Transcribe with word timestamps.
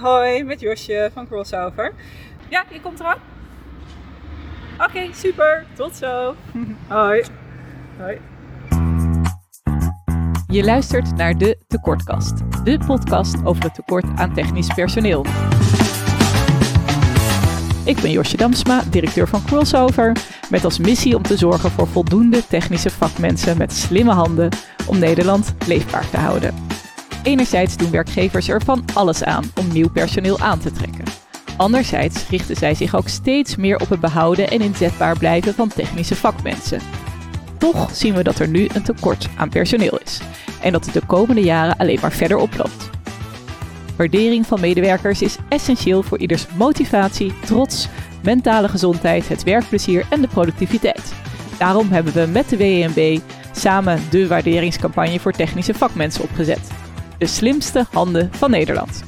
hoi, 0.00 0.44
met 0.44 0.60
Josje 0.60 1.10
van 1.12 1.26
Crossover. 1.26 1.92
Ja, 2.48 2.64
je 2.70 2.80
komt 2.80 3.00
eraan? 3.00 3.18
Oké, 4.78 5.08
super. 5.12 5.64
Tot 5.74 5.96
zo. 5.96 6.34
hoi. 6.88 7.24
Hoi. 7.98 8.18
Je 10.46 10.64
luistert 10.64 11.16
naar 11.16 11.38
de 11.38 11.58
Tekortkast, 11.66 12.64
de 12.64 12.78
podcast 12.86 13.44
over 13.44 13.62
het 13.62 13.74
tekort 13.74 14.04
aan 14.14 14.34
technisch 14.34 14.74
personeel. 14.74 15.24
Ik 17.84 18.00
ben 18.00 18.10
Josje 18.10 18.36
Damsma, 18.36 18.82
directeur 18.90 19.28
van 19.28 19.44
Crossover, 19.44 20.16
met 20.50 20.64
als 20.64 20.78
missie 20.78 21.16
om 21.16 21.22
te 21.22 21.36
zorgen 21.36 21.70
voor 21.70 21.86
voldoende 21.86 22.46
technische 22.46 22.90
vakmensen 22.90 23.58
met 23.58 23.72
slimme 23.72 24.12
handen 24.12 24.48
om 24.86 24.98
Nederland 24.98 25.54
leefbaar 25.66 26.10
te 26.10 26.16
houden. 26.16 26.65
Enerzijds 27.26 27.76
doen 27.76 27.90
werkgevers 27.90 28.48
er 28.48 28.62
van 28.62 28.84
alles 28.94 29.24
aan 29.24 29.44
om 29.58 29.72
nieuw 29.72 29.90
personeel 29.90 30.38
aan 30.38 30.58
te 30.58 30.72
trekken. 30.72 31.04
Anderzijds 31.56 32.28
richten 32.28 32.56
zij 32.56 32.74
zich 32.74 32.94
ook 32.94 33.08
steeds 33.08 33.56
meer 33.56 33.80
op 33.80 33.88
het 33.88 34.00
behouden 34.00 34.50
en 34.50 34.60
inzetbaar 34.60 35.18
blijven 35.18 35.54
van 35.54 35.68
technische 35.68 36.16
vakmensen. 36.16 36.80
Toch 37.58 37.94
zien 37.94 38.14
we 38.14 38.22
dat 38.22 38.38
er 38.38 38.48
nu 38.48 38.68
een 38.74 38.82
tekort 38.82 39.28
aan 39.36 39.48
personeel 39.48 39.98
is 40.04 40.20
en 40.60 40.72
dat 40.72 40.84
het 40.84 40.94
de 40.94 41.06
komende 41.06 41.40
jaren 41.40 41.76
alleen 41.76 41.98
maar 42.00 42.12
verder 42.12 42.36
oploopt. 42.36 42.90
Waardering 43.96 44.46
van 44.46 44.60
medewerkers 44.60 45.22
is 45.22 45.36
essentieel 45.48 46.02
voor 46.02 46.18
ieders 46.18 46.46
motivatie, 46.56 47.32
trots, 47.44 47.88
mentale 48.22 48.68
gezondheid, 48.68 49.28
het 49.28 49.42
werkplezier 49.42 50.06
en 50.10 50.20
de 50.20 50.28
productiviteit. 50.28 51.12
Daarom 51.58 51.90
hebben 51.92 52.12
we 52.12 52.26
met 52.26 52.48
de 52.48 52.56
WNB 52.56 53.18
samen 53.52 54.00
de 54.10 54.26
waarderingscampagne 54.26 55.20
voor 55.20 55.32
technische 55.32 55.74
vakmensen 55.74 56.22
opgezet. 56.22 56.75
De 57.18 57.26
slimste 57.26 57.86
handen 57.90 58.32
van 58.32 58.50
Nederland. 58.50 59.04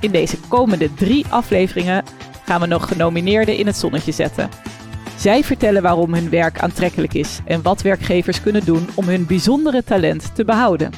In 0.00 0.10
deze 0.10 0.36
komende 0.48 0.94
drie 0.94 1.26
afleveringen 1.26 2.04
gaan 2.44 2.60
we 2.60 2.66
nog 2.66 2.88
genomineerden 2.88 3.56
in 3.56 3.66
het 3.66 3.76
zonnetje 3.76 4.12
zetten. 4.12 4.48
Zij 5.16 5.44
vertellen 5.44 5.82
waarom 5.82 6.14
hun 6.14 6.30
werk 6.30 6.58
aantrekkelijk 6.58 7.14
is 7.14 7.40
en 7.44 7.62
wat 7.62 7.82
werkgevers 7.82 8.42
kunnen 8.42 8.64
doen 8.64 8.88
om 8.94 9.04
hun 9.04 9.26
bijzondere 9.26 9.84
talent 9.84 10.34
te 10.34 10.44
behouden. 10.44 10.90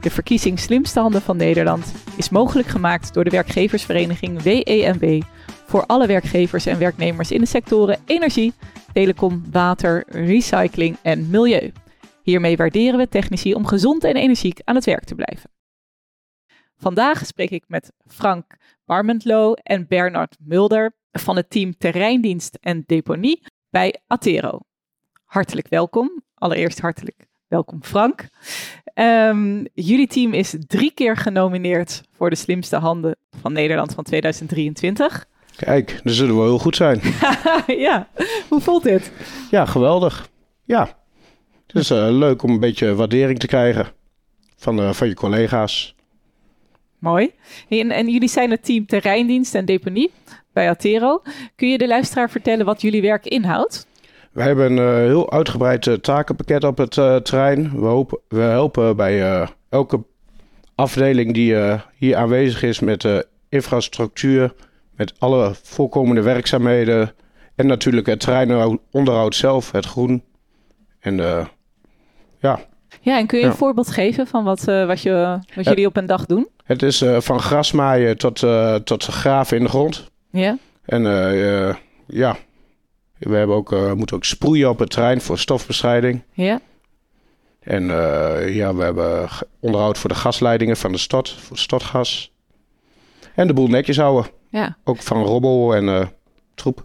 De 0.00 0.10
verkiezing 0.10 0.58
Slimste 0.58 1.00
Handen 1.00 1.22
van 1.22 1.36
Nederland 1.36 1.92
is 2.16 2.28
mogelijk 2.28 2.68
gemaakt 2.68 3.14
door 3.14 3.24
de 3.24 3.30
werkgeversvereniging 3.30 4.42
WEMW 4.42 5.22
voor 5.66 5.86
alle 5.86 6.06
werkgevers 6.06 6.66
en 6.66 6.78
werknemers 6.78 7.30
in 7.30 7.40
de 7.40 7.46
sectoren 7.46 7.98
energie, 8.04 8.52
telecom, 8.92 9.44
water, 9.50 10.04
recycling 10.08 10.96
en 11.02 11.30
milieu. 11.30 11.72
Hiermee 12.22 12.56
waarderen 12.56 12.98
we 12.98 13.08
technici 13.08 13.54
om 13.54 13.66
gezond 13.66 14.04
en 14.04 14.16
energiek 14.16 14.60
aan 14.64 14.74
het 14.74 14.84
werk 14.84 15.04
te 15.04 15.14
blijven. 15.14 15.55
Vandaag 16.78 17.26
spreek 17.26 17.50
ik 17.50 17.64
met 17.66 17.92
Frank 18.06 18.56
Barmentlo 18.84 19.52
en 19.52 19.86
Bernard 19.86 20.36
Mulder 20.40 20.94
van 21.12 21.36
het 21.36 21.50
team 21.50 21.76
Terreindienst 21.78 22.58
en 22.60 22.82
Deponie 22.86 23.42
bij 23.70 23.96
Atero. 24.06 24.60
Hartelijk 25.24 25.68
welkom. 25.68 26.22
Allereerst 26.34 26.80
hartelijk 26.80 27.26
welkom 27.48 27.84
Frank. 27.84 28.28
Ehm, 28.84 29.64
jullie 29.74 30.06
team 30.06 30.32
is 30.32 30.56
drie 30.66 30.90
keer 30.90 31.16
genomineerd 31.16 32.02
voor 32.12 32.30
de 32.30 32.36
slimste 32.36 32.76
handen 32.76 33.16
van 33.40 33.52
Nederland 33.52 33.94
van 33.94 34.04
2023. 34.04 35.26
Kijk, 35.56 36.00
dan 36.02 36.12
zullen 36.12 36.36
we 36.36 36.42
heel 36.42 36.58
goed 36.58 36.76
zijn. 36.76 37.00
ja, 37.86 38.08
hoe 38.48 38.60
voelt 38.60 38.82
dit? 38.82 39.12
Ja, 39.50 39.66
geweldig. 39.66 40.28
Ja, 40.64 40.98
het 41.66 41.76
is 41.76 41.90
uh, 41.90 42.06
leuk 42.10 42.42
om 42.42 42.50
een 42.50 42.60
beetje 42.60 42.94
waardering 42.94 43.38
te 43.38 43.46
krijgen 43.46 43.92
van, 44.56 44.80
uh, 44.80 44.92
van 44.92 45.08
je 45.08 45.14
collega's. 45.14 45.95
Mooi. 47.06 47.32
En, 47.68 47.90
en, 47.90 48.08
jullie 48.08 48.28
zijn 48.28 48.50
het 48.50 48.64
team 48.64 48.86
terreindienst 48.86 49.54
en 49.54 49.64
deponie 49.64 50.12
bij 50.52 50.68
Atero. 50.68 51.22
Kun 51.56 51.68
je 51.68 51.78
de 51.78 51.86
luisteraar 51.86 52.30
vertellen 52.30 52.66
wat 52.66 52.80
jullie 52.80 53.02
werk 53.02 53.26
inhoudt? 53.26 53.86
We 54.32 54.42
hebben 54.42 54.70
een 54.70 54.78
uh, 54.78 54.94
heel 54.94 55.32
uitgebreid 55.32 55.86
uh, 55.86 55.94
takenpakket 55.94 56.64
op 56.64 56.78
het 56.78 56.96
uh, 56.96 57.16
terrein. 57.16 57.80
We, 57.80 57.86
hopen, 57.86 58.18
we 58.28 58.40
helpen 58.40 58.96
bij 58.96 59.46
elke 59.68 60.04
afdeling 60.74 61.34
die 61.34 61.56
hier 61.96 62.16
aanwezig 62.16 62.62
is 62.62 62.80
met 62.80 63.26
infrastructuur, 63.48 64.54
met 64.90 65.14
alle 65.18 65.54
voorkomende 65.62 66.22
werkzaamheden 66.22 67.12
en 67.54 67.66
natuurlijk 67.66 68.06
het 68.06 68.20
terreinonderhoud 68.20 69.34
zelf, 69.34 69.72
het 69.72 69.86
groen. 69.86 70.22
En 71.00 71.16
ja. 72.38 72.60
Ja, 73.06 73.18
en 73.18 73.26
kun 73.26 73.38
je 73.38 73.44
ja. 73.44 73.50
een 73.50 73.56
voorbeeld 73.56 73.90
geven 73.90 74.26
van 74.26 74.44
wat, 74.44 74.64
wat, 74.64 75.02
je, 75.02 75.38
wat 75.54 75.64
jullie 75.64 75.86
op 75.86 75.96
een 75.96 76.06
dag 76.06 76.26
doen? 76.26 76.48
Het 76.64 76.82
is 76.82 77.04
van 77.18 77.40
grasmaaien 77.40 78.18
tot, 78.18 78.44
tot 78.84 79.04
graven 79.04 79.56
in 79.56 79.62
de 79.62 79.68
grond. 79.68 80.10
Ja. 80.30 80.58
En 80.84 81.02
ja, 82.06 82.36
we 83.18 83.36
hebben 83.36 83.56
ook, 83.56 83.94
moeten 83.94 84.16
ook 84.16 84.24
sproeien 84.24 84.68
op 84.68 84.78
het 84.78 84.90
terrein 84.90 85.20
voor 85.20 85.38
stofbestrijding. 85.38 86.22
Ja. 86.32 86.60
En 87.60 87.84
ja, 88.52 88.74
we 88.74 88.82
hebben 88.82 89.28
onderhoud 89.60 89.98
voor 89.98 90.10
de 90.10 90.16
gasleidingen 90.16 90.76
van 90.76 90.92
de 90.92 90.98
stad, 90.98 91.30
voor 91.30 91.58
stadgas. 91.58 92.32
En 93.34 93.46
de 93.46 93.52
boel 93.52 93.68
netjes 93.68 93.96
houden. 93.96 94.30
Ja. 94.50 94.76
Ook 94.84 95.02
van 95.02 95.22
robbel 95.22 95.74
en 95.74 96.10
troep. 96.54 96.84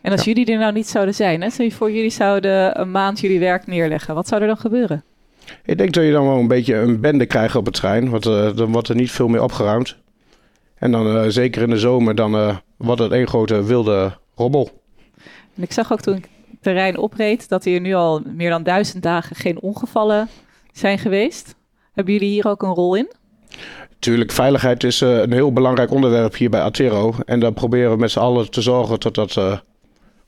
En 0.00 0.12
als 0.12 0.24
ja. 0.24 0.32
jullie 0.32 0.52
er 0.52 0.58
nou 0.58 0.72
niet 0.72 0.88
zouden 0.88 1.14
zijn, 1.14 1.40
hè? 1.40 1.50
stel 1.50 1.64
je 1.64 1.72
voor 1.72 1.92
jullie 1.92 2.10
zouden 2.10 2.80
een 2.80 2.90
maand 2.90 3.20
jullie 3.20 3.38
werk 3.38 3.66
neerleggen. 3.66 4.14
Wat 4.14 4.28
zou 4.28 4.40
er 4.40 4.46
dan 4.46 4.56
gebeuren? 4.56 5.04
Ik 5.64 5.78
denk 5.78 5.92
dat 5.92 6.04
je 6.04 6.12
dan 6.12 6.26
wel 6.26 6.38
een 6.38 6.48
beetje 6.48 6.74
een 6.74 7.00
bende 7.00 7.26
krijgt 7.26 7.56
op 7.56 7.64
het 7.64 7.74
terrein. 7.74 8.10
Want 8.10 8.22
dan 8.56 8.72
wordt 8.72 8.88
er 8.88 8.94
niet 8.94 9.10
veel 9.10 9.28
meer 9.28 9.42
opgeruimd. 9.42 9.96
En 10.74 10.90
dan 10.92 11.32
zeker 11.32 11.62
in 11.62 11.70
de 11.70 11.78
zomer, 11.78 12.14
dan 12.14 12.60
wordt 12.76 13.00
het 13.00 13.12
één 13.12 13.28
grote 13.28 13.64
wilde 13.64 14.18
robbel. 14.34 14.70
En 15.56 15.62
ik 15.62 15.72
zag 15.72 15.92
ook 15.92 16.00
toen 16.00 16.16
ik 16.16 16.28
het 16.50 16.62
terrein 16.62 16.98
opreed 16.98 17.48
dat 17.48 17.64
hier 17.64 17.80
nu 17.80 17.94
al 17.94 18.22
meer 18.34 18.50
dan 18.50 18.62
duizend 18.62 19.02
dagen 19.02 19.36
geen 19.36 19.60
ongevallen 19.60 20.28
zijn 20.72 20.98
geweest. 20.98 21.54
Hebben 21.92 22.14
jullie 22.14 22.30
hier 22.30 22.48
ook 22.48 22.62
een 22.62 22.74
rol 22.74 22.94
in? 22.94 23.12
Tuurlijk, 23.98 24.32
veiligheid 24.32 24.84
is 24.84 25.00
een 25.00 25.32
heel 25.32 25.52
belangrijk 25.52 25.90
onderwerp 25.90 26.36
hier 26.36 26.50
bij 26.50 26.60
Atero. 26.60 27.14
En 27.24 27.40
dan 27.40 27.54
proberen 27.54 27.90
we 27.90 27.96
met 27.96 28.10
z'n 28.10 28.18
allen 28.18 28.50
te 28.50 28.62
zorgen 28.62 29.00
dat 29.00 29.14
dat 29.14 29.62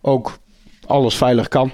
ook 0.00 0.39
alles 0.87 1.16
veilig 1.16 1.49
kan. 1.49 1.72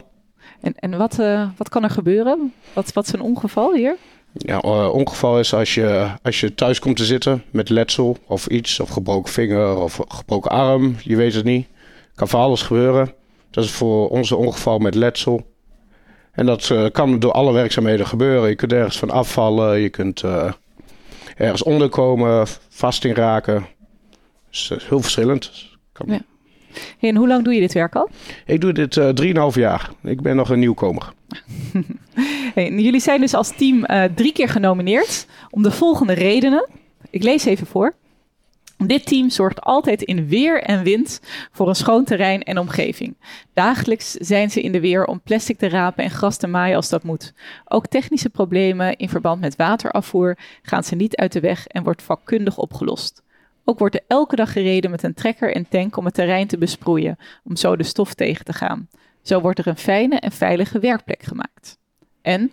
En, 0.60 0.74
en 0.76 0.96
wat, 0.96 1.18
uh, 1.18 1.48
wat 1.56 1.68
kan 1.68 1.82
er 1.82 1.90
gebeuren? 1.90 2.52
Wat, 2.72 2.92
wat 2.92 3.06
is 3.06 3.12
een 3.12 3.20
ongeval 3.20 3.74
hier? 3.74 3.96
Ja, 4.32 4.58
ongeval 4.88 5.38
is 5.38 5.54
als 5.54 5.74
je, 5.74 6.10
als 6.22 6.40
je 6.40 6.54
thuis 6.54 6.78
komt 6.78 6.96
te 6.96 7.04
zitten 7.04 7.42
met 7.50 7.68
letsel 7.68 8.16
of 8.26 8.46
iets, 8.46 8.80
of 8.80 8.88
gebroken 8.88 9.32
vinger 9.32 9.76
of 9.76 10.00
gebroken 10.08 10.50
arm, 10.50 10.96
je 11.02 11.16
weet 11.16 11.34
het 11.34 11.44
niet. 11.44 11.66
Kan 12.14 12.28
van 12.28 12.40
alles 12.40 12.62
gebeuren. 12.62 13.12
Dat 13.50 13.64
is 13.64 13.70
voor 13.70 14.08
ons 14.08 14.30
een 14.30 14.36
ongeval 14.36 14.78
met 14.78 14.94
letsel. 14.94 15.46
En 16.32 16.46
dat 16.46 16.68
uh, 16.68 16.86
kan 16.92 17.18
door 17.18 17.32
alle 17.32 17.52
werkzaamheden 17.52 18.06
gebeuren. 18.06 18.48
Je 18.48 18.54
kunt 18.54 18.72
ergens 18.72 18.98
van 18.98 19.10
afvallen, 19.10 19.80
je 19.80 19.88
kunt 19.88 20.22
uh, 20.22 20.52
ergens 21.36 21.62
onderkomen, 21.62 22.46
vast 22.68 23.04
in 23.04 23.14
raken. 23.14 23.66
Dus 24.50 24.70
uh, 24.70 24.78
heel 24.78 25.00
verschillend. 25.00 25.52
Kan... 25.92 26.06
Ja. 26.08 26.20
En 27.00 27.16
hoe 27.16 27.28
lang 27.28 27.44
doe 27.44 27.54
je 27.54 27.60
dit 27.60 27.72
werk 27.72 27.94
al? 27.94 28.08
Ik 28.46 28.60
doe 28.60 28.72
dit 28.72 28.96
uh, 28.96 29.50
3,5 29.52 29.58
jaar. 29.58 29.90
Ik 30.02 30.20
ben 30.20 30.36
nog 30.36 30.50
een 30.50 30.58
nieuwkomer. 30.58 31.12
hey, 32.54 32.70
jullie 32.70 33.00
zijn 33.00 33.20
dus 33.20 33.34
als 33.34 33.56
team 33.56 33.86
drie 34.14 34.32
keer 34.32 34.48
genomineerd 34.48 35.26
om 35.50 35.62
de 35.62 35.70
volgende 35.70 36.12
redenen. 36.12 36.68
Ik 37.10 37.22
lees 37.22 37.44
even 37.44 37.66
voor. 37.66 37.94
Dit 38.86 39.06
team 39.06 39.30
zorgt 39.30 39.60
altijd 39.60 40.02
in 40.02 40.28
weer 40.28 40.62
en 40.62 40.82
wind 40.82 41.20
voor 41.52 41.68
een 41.68 41.74
schoon 41.74 42.04
terrein 42.04 42.42
en 42.42 42.58
omgeving. 42.58 43.16
Dagelijks 43.54 44.12
zijn 44.12 44.50
ze 44.50 44.62
in 44.62 44.72
de 44.72 44.80
weer 44.80 45.04
om 45.04 45.20
plastic 45.20 45.58
te 45.58 45.68
rapen 45.68 46.04
en 46.04 46.10
gras 46.10 46.36
te 46.36 46.46
maaien 46.46 46.76
als 46.76 46.88
dat 46.88 47.02
moet. 47.02 47.32
Ook 47.64 47.86
technische 47.86 48.30
problemen 48.30 48.96
in 48.96 49.08
verband 49.08 49.40
met 49.40 49.56
waterafvoer 49.56 50.38
gaan 50.62 50.84
ze 50.84 50.94
niet 50.94 51.16
uit 51.16 51.32
de 51.32 51.40
weg 51.40 51.66
en 51.66 51.82
wordt 51.82 52.02
vakkundig 52.02 52.58
opgelost. 52.58 53.22
Ook 53.68 53.78
wordt 53.78 53.94
er 53.94 54.04
elke 54.06 54.36
dag 54.36 54.52
gereden 54.52 54.90
met 54.90 55.02
een 55.02 55.14
trekker 55.14 55.54
en 55.54 55.68
tank 55.68 55.96
om 55.96 56.04
het 56.04 56.14
terrein 56.14 56.46
te 56.46 56.58
besproeien, 56.58 57.18
om 57.44 57.56
zo 57.56 57.76
de 57.76 57.82
stof 57.82 58.14
tegen 58.14 58.44
te 58.44 58.52
gaan. 58.52 58.88
Zo 59.22 59.40
wordt 59.40 59.58
er 59.58 59.66
een 59.66 59.76
fijne 59.76 60.18
en 60.18 60.32
veilige 60.32 60.78
werkplek 60.78 61.22
gemaakt. 61.22 61.78
En 62.22 62.52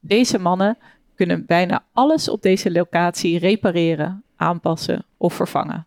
deze 0.00 0.38
mannen 0.38 0.78
kunnen 1.14 1.46
bijna 1.46 1.84
alles 1.92 2.28
op 2.28 2.42
deze 2.42 2.72
locatie 2.72 3.38
repareren, 3.38 4.22
aanpassen 4.36 5.04
of 5.16 5.34
vervangen. 5.34 5.86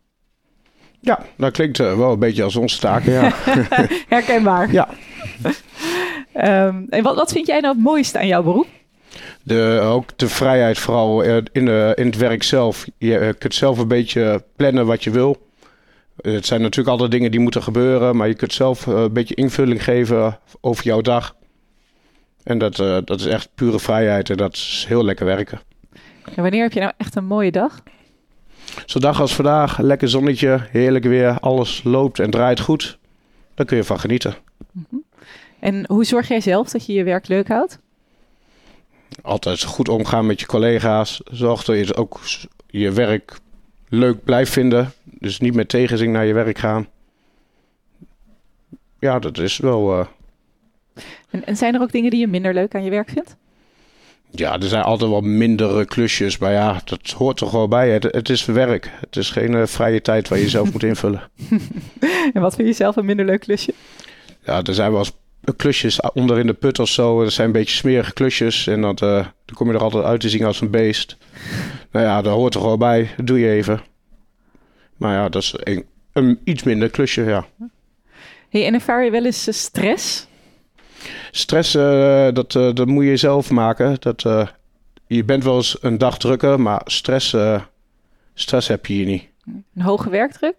Ja, 1.00 1.24
dat 1.36 1.52
klinkt 1.52 1.78
uh, 1.78 1.96
wel 1.96 2.12
een 2.12 2.18
beetje 2.18 2.42
als 2.42 2.56
onze 2.56 2.78
taken, 2.78 3.12
ja. 3.12 3.32
Herkenbaar. 4.14 4.72
Ja. 4.72 4.88
um, 6.34 6.86
en 6.96 7.02
wat, 7.02 7.14
wat 7.14 7.32
vind 7.32 7.46
jij 7.46 7.60
nou 7.60 7.74
het 7.74 7.84
mooiste 7.84 8.18
aan 8.18 8.26
jouw 8.26 8.42
beroep? 8.42 8.79
De, 9.50 9.80
ook 9.82 10.18
de 10.18 10.28
vrijheid 10.28 10.78
vooral 10.78 11.22
in, 11.52 11.64
de, 11.64 11.92
in 11.94 12.06
het 12.06 12.16
werk 12.16 12.42
zelf. 12.42 12.86
Je 12.98 13.34
kunt 13.38 13.54
zelf 13.54 13.78
een 13.78 13.88
beetje 13.88 14.44
plannen 14.56 14.86
wat 14.86 15.04
je 15.04 15.10
wil. 15.10 15.48
Het 16.20 16.46
zijn 16.46 16.60
natuurlijk 16.60 16.88
altijd 16.88 17.10
dingen 17.10 17.30
die 17.30 17.40
moeten 17.40 17.62
gebeuren, 17.62 18.16
maar 18.16 18.28
je 18.28 18.34
kunt 18.34 18.52
zelf 18.52 18.86
een 18.86 19.12
beetje 19.12 19.34
invulling 19.34 19.84
geven 19.84 20.38
over 20.60 20.84
jouw 20.84 21.00
dag. 21.00 21.36
En 22.42 22.58
dat, 22.58 22.78
uh, 22.78 22.98
dat 23.04 23.20
is 23.20 23.26
echt 23.26 23.48
pure 23.54 23.78
vrijheid 23.78 24.30
en 24.30 24.36
dat 24.36 24.54
is 24.54 24.84
heel 24.88 25.04
lekker 25.04 25.26
werken. 25.26 25.60
En 26.34 26.42
wanneer 26.42 26.62
heb 26.62 26.72
je 26.72 26.80
nou 26.80 26.92
echt 26.96 27.16
een 27.16 27.26
mooie 27.26 27.50
dag? 27.50 27.82
Zo'n 28.86 29.00
dag 29.00 29.20
als 29.20 29.34
vandaag, 29.34 29.78
lekker 29.78 30.08
zonnetje, 30.08 30.66
heerlijk 30.70 31.04
weer, 31.04 31.40
alles 31.40 31.82
loopt 31.84 32.18
en 32.18 32.30
draait 32.30 32.60
goed. 32.60 32.98
Daar 33.54 33.66
kun 33.66 33.76
je 33.76 33.84
van 33.84 34.00
genieten. 34.00 34.34
En 35.60 35.84
hoe 35.86 36.04
zorg 36.04 36.28
jij 36.28 36.40
zelf 36.40 36.70
dat 36.70 36.86
je 36.86 36.92
je 36.92 37.04
werk 37.04 37.28
leuk 37.28 37.48
houdt? 37.48 37.78
Altijd 39.22 39.62
goed 39.62 39.88
omgaan 39.88 40.26
met 40.26 40.40
je 40.40 40.46
collega's. 40.46 41.20
Zorg 41.30 41.64
dat 41.64 41.86
je 41.86 41.94
ook 41.96 42.20
je 42.66 42.92
werk 42.92 43.38
leuk 43.88 44.24
blijft 44.24 44.52
vinden. 44.52 44.92
Dus 45.04 45.38
niet 45.38 45.54
met 45.54 45.68
tegenzin 45.68 46.10
naar 46.10 46.26
je 46.26 46.32
werk 46.32 46.58
gaan. 46.58 46.88
Ja, 48.98 49.18
dat 49.18 49.38
is 49.38 49.56
wel. 49.58 49.98
eh, 50.00 50.06
En, 51.30 51.46
en 51.46 51.56
zijn 51.56 51.74
er 51.74 51.80
ook 51.80 51.92
dingen 51.92 52.10
die 52.10 52.20
je 52.20 52.26
minder 52.26 52.54
leuk 52.54 52.74
aan 52.74 52.84
je 52.84 52.90
werk 52.90 53.10
vindt? 53.10 53.36
ja, 54.32 54.52
er 54.60 54.68
zijn 54.68 54.82
altijd 54.82 55.10
wel 55.10 55.20
mindere 55.20 55.84
klusjes. 55.84 56.38
Maar 56.38 56.52
ja, 56.52 56.80
dat 56.84 57.10
hoort 57.10 57.36
toch 57.36 57.50
wel 57.50 57.68
bij. 57.68 57.90
Het, 57.90 58.02
het 58.02 58.28
is 58.28 58.44
werk. 58.44 58.90
Het 59.00 59.16
is 59.16 59.30
geen 59.30 59.54
eh, 59.54 59.66
vrije 59.66 60.02
tijd 60.02 60.28
waar 60.28 60.38
je 60.38 60.48
zelf 60.48 60.72
moet 60.72 60.82
invullen. 60.82 61.22
En 62.34 62.40
wat 62.40 62.54
vind 62.54 62.68
je 62.68 62.74
zelf 62.74 62.96
een 62.96 63.04
minder 63.04 63.26
leuk 63.26 63.40
klusje? 63.40 63.74
Ja, 64.44 64.62
er 64.62 64.74
zijn 64.74 64.90
wel 64.90 64.98
eens 64.98 65.12
klusjes 65.56 66.00
onder 66.00 66.38
in 66.38 66.46
de 66.46 66.52
put 66.52 66.78
of 66.78 66.88
zo. 66.88 67.22
Dat 67.22 67.32
zijn 67.32 67.46
een 67.46 67.52
beetje 67.52 67.76
smerige 67.76 68.12
klusjes. 68.12 68.66
En 68.66 68.80
dat, 68.80 69.02
eh, 69.02 69.26
dan 69.44 69.54
kom 69.54 69.68
je 69.68 69.74
er 69.74 69.82
altijd 69.82 70.04
uit 70.04 70.20
te 70.20 70.28
zien 70.28 70.44
als 70.44 70.60
een 70.60 70.70
beest. 70.70 71.16
Nou 71.90 72.04
ja, 72.06 72.22
dat 72.22 72.32
hoort 72.32 72.54
er 72.54 72.62
wel 72.62 72.78
bij. 72.78 73.10
Dat 73.16 73.26
doe 73.26 73.40
je 73.40 73.50
even. 73.50 73.80
Maar 74.96 75.14
ja, 75.14 75.28
dat 75.28 75.42
is 75.42 75.54
een, 75.58 75.84
een 76.12 76.40
iets 76.44 76.62
minder 76.62 76.90
klusje, 76.90 77.22
ja. 77.22 77.46
Hey, 78.48 78.66
en 78.66 78.74
ervaar 78.74 79.04
je 79.04 79.10
wel 79.10 79.24
eens 79.24 79.46
eh, 79.46 79.54
stress? 79.54 80.28
Stress, 81.30 81.74
eh, 81.74 82.28
dat, 82.32 82.54
eh, 82.54 82.72
dat 82.72 82.86
moet 82.86 83.04
je 83.04 83.16
zelf 83.16 83.50
maken. 83.50 83.96
Dat, 83.98 84.24
eh, 84.24 84.46
je 85.06 85.24
bent 85.24 85.44
wel 85.44 85.56
eens 85.56 85.76
een 85.80 85.98
dag 85.98 86.18
drukker, 86.18 86.60
maar 86.60 86.80
stress, 86.84 87.32
eh, 87.32 87.62
stress 88.34 88.68
heb 88.68 88.86
je 88.86 88.92
hier 88.92 89.06
niet. 89.06 89.28
Een 89.74 89.82
hoge 89.82 90.10
werkdruk? 90.10 90.54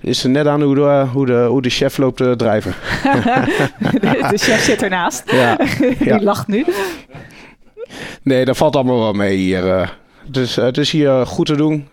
Is 0.00 0.24
er 0.24 0.30
net 0.30 0.46
aan 0.46 0.62
hoe 0.62 0.74
de, 0.74 1.06
hoe 1.12 1.26
de, 1.26 1.44
hoe 1.48 1.62
de 1.62 1.70
chef 1.70 1.96
loopt 1.98 2.16
te 2.16 2.34
drijven. 2.36 2.74
de, 3.02 4.26
de 4.30 4.38
chef 4.38 4.60
zit 4.64 4.82
ernaast. 4.82 5.30
Ja. 5.32 5.56
Die 5.98 6.04
Ja. 6.04 6.20
lacht 6.20 6.46
nu. 6.48 6.64
Nee, 8.22 8.44
dat 8.44 8.56
valt 8.56 8.76
allemaal 8.76 8.98
wel 8.98 9.12
mee 9.12 9.36
hier. 9.36 9.68
eh. 9.78 9.88
Dus 10.26 10.56
eh, 10.56 10.64
het 10.64 10.78
is 10.78 10.90
hier 10.90 11.26
goed 11.26 11.46
te 11.46 11.56
doen. 11.56 11.88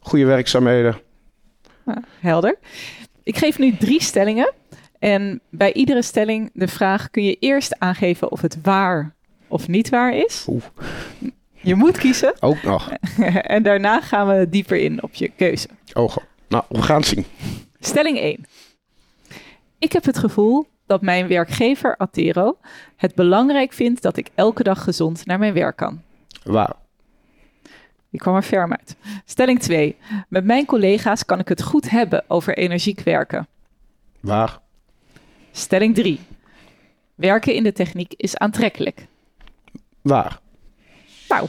Goede 0.00 0.24
werkzaamheden. 0.24 0.96
Helder. 2.20 2.58
Ik 3.22 3.38
geef 3.38 3.58
nu 3.58 3.76
drie 3.76 4.02
stellingen. 4.02 4.52
En 4.98 5.40
bij 5.50 5.72
iedere 5.72 6.02
stelling 6.02 6.50
de 6.52 6.68
vraag: 6.68 7.10
kun 7.10 7.24
je 7.24 7.36
eerst 7.40 7.78
aangeven 7.78 8.30
of 8.30 8.40
het 8.40 8.58
waar 8.62 9.14
of 9.48 9.68
niet 9.68 9.88
waar 9.88 10.14
is? 10.16 10.44
Oeh. 10.48 10.62
Je 11.60 11.74
moet 11.74 11.98
kiezen. 11.98 12.34
Ook 12.40 12.62
nog. 12.62 12.90
en 13.56 13.62
daarna 13.62 14.00
gaan 14.00 14.26
we 14.28 14.48
dieper 14.48 14.76
in 14.76 15.02
op 15.02 15.14
je 15.14 15.30
keuze. 15.36 15.68
Oh, 15.92 16.16
nou, 16.48 16.64
we 16.68 16.82
gaan 16.82 16.96
het 16.96 17.06
zien. 17.06 17.24
Stelling 17.80 18.18
1. 18.18 18.44
Ik 19.78 19.92
heb 19.92 20.04
het 20.04 20.18
gevoel 20.18 20.66
dat 20.86 21.02
mijn 21.02 21.28
werkgever 21.28 21.96
Atero 21.96 22.56
het 22.96 23.14
belangrijk 23.14 23.72
vindt 23.72 24.02
dat 24.02 24.16
ik 24.16 24.28
elke 24.34 24.62
dag 24.62 24.82
gezond 24.82 25.26
naar 25.26 25.38
mijn 25.38 25.52
werk 25.52 25.76
kan. 25.76 26.02
Waar? 26.44 26.76
Die 28.10 28.20
kwam 28.20 28.34
er 28.34 28.42
ferm 28.42 28.70
uit. 28.70 28.96
Stelling 29.24 29.60
2. 29.60 29.96
Met 30.28 30.44
mijn 30.44 30.66
collega's 30.66 31.24
kan 31.24 31.38
ik 31.38 31.48
het 31.48 31.62
goed 31.62 31.90
hebben 31.90 32.24
over 32.28 32.56
energiek 32.56 33.00
werken. 33.00 33.46
Waar? 34.20 34.58
Stelling 35.52 35.94
3. 35.94 36.20
Werken 37.14 37.54
in 37.54 37.62
de 37.62 37.72
techniek 37.72 38.14
is 38.16 38.36
aantrekkelijk. 38.36 39.06
Waar? 40.02 40.40
Nou, 41.28 41.48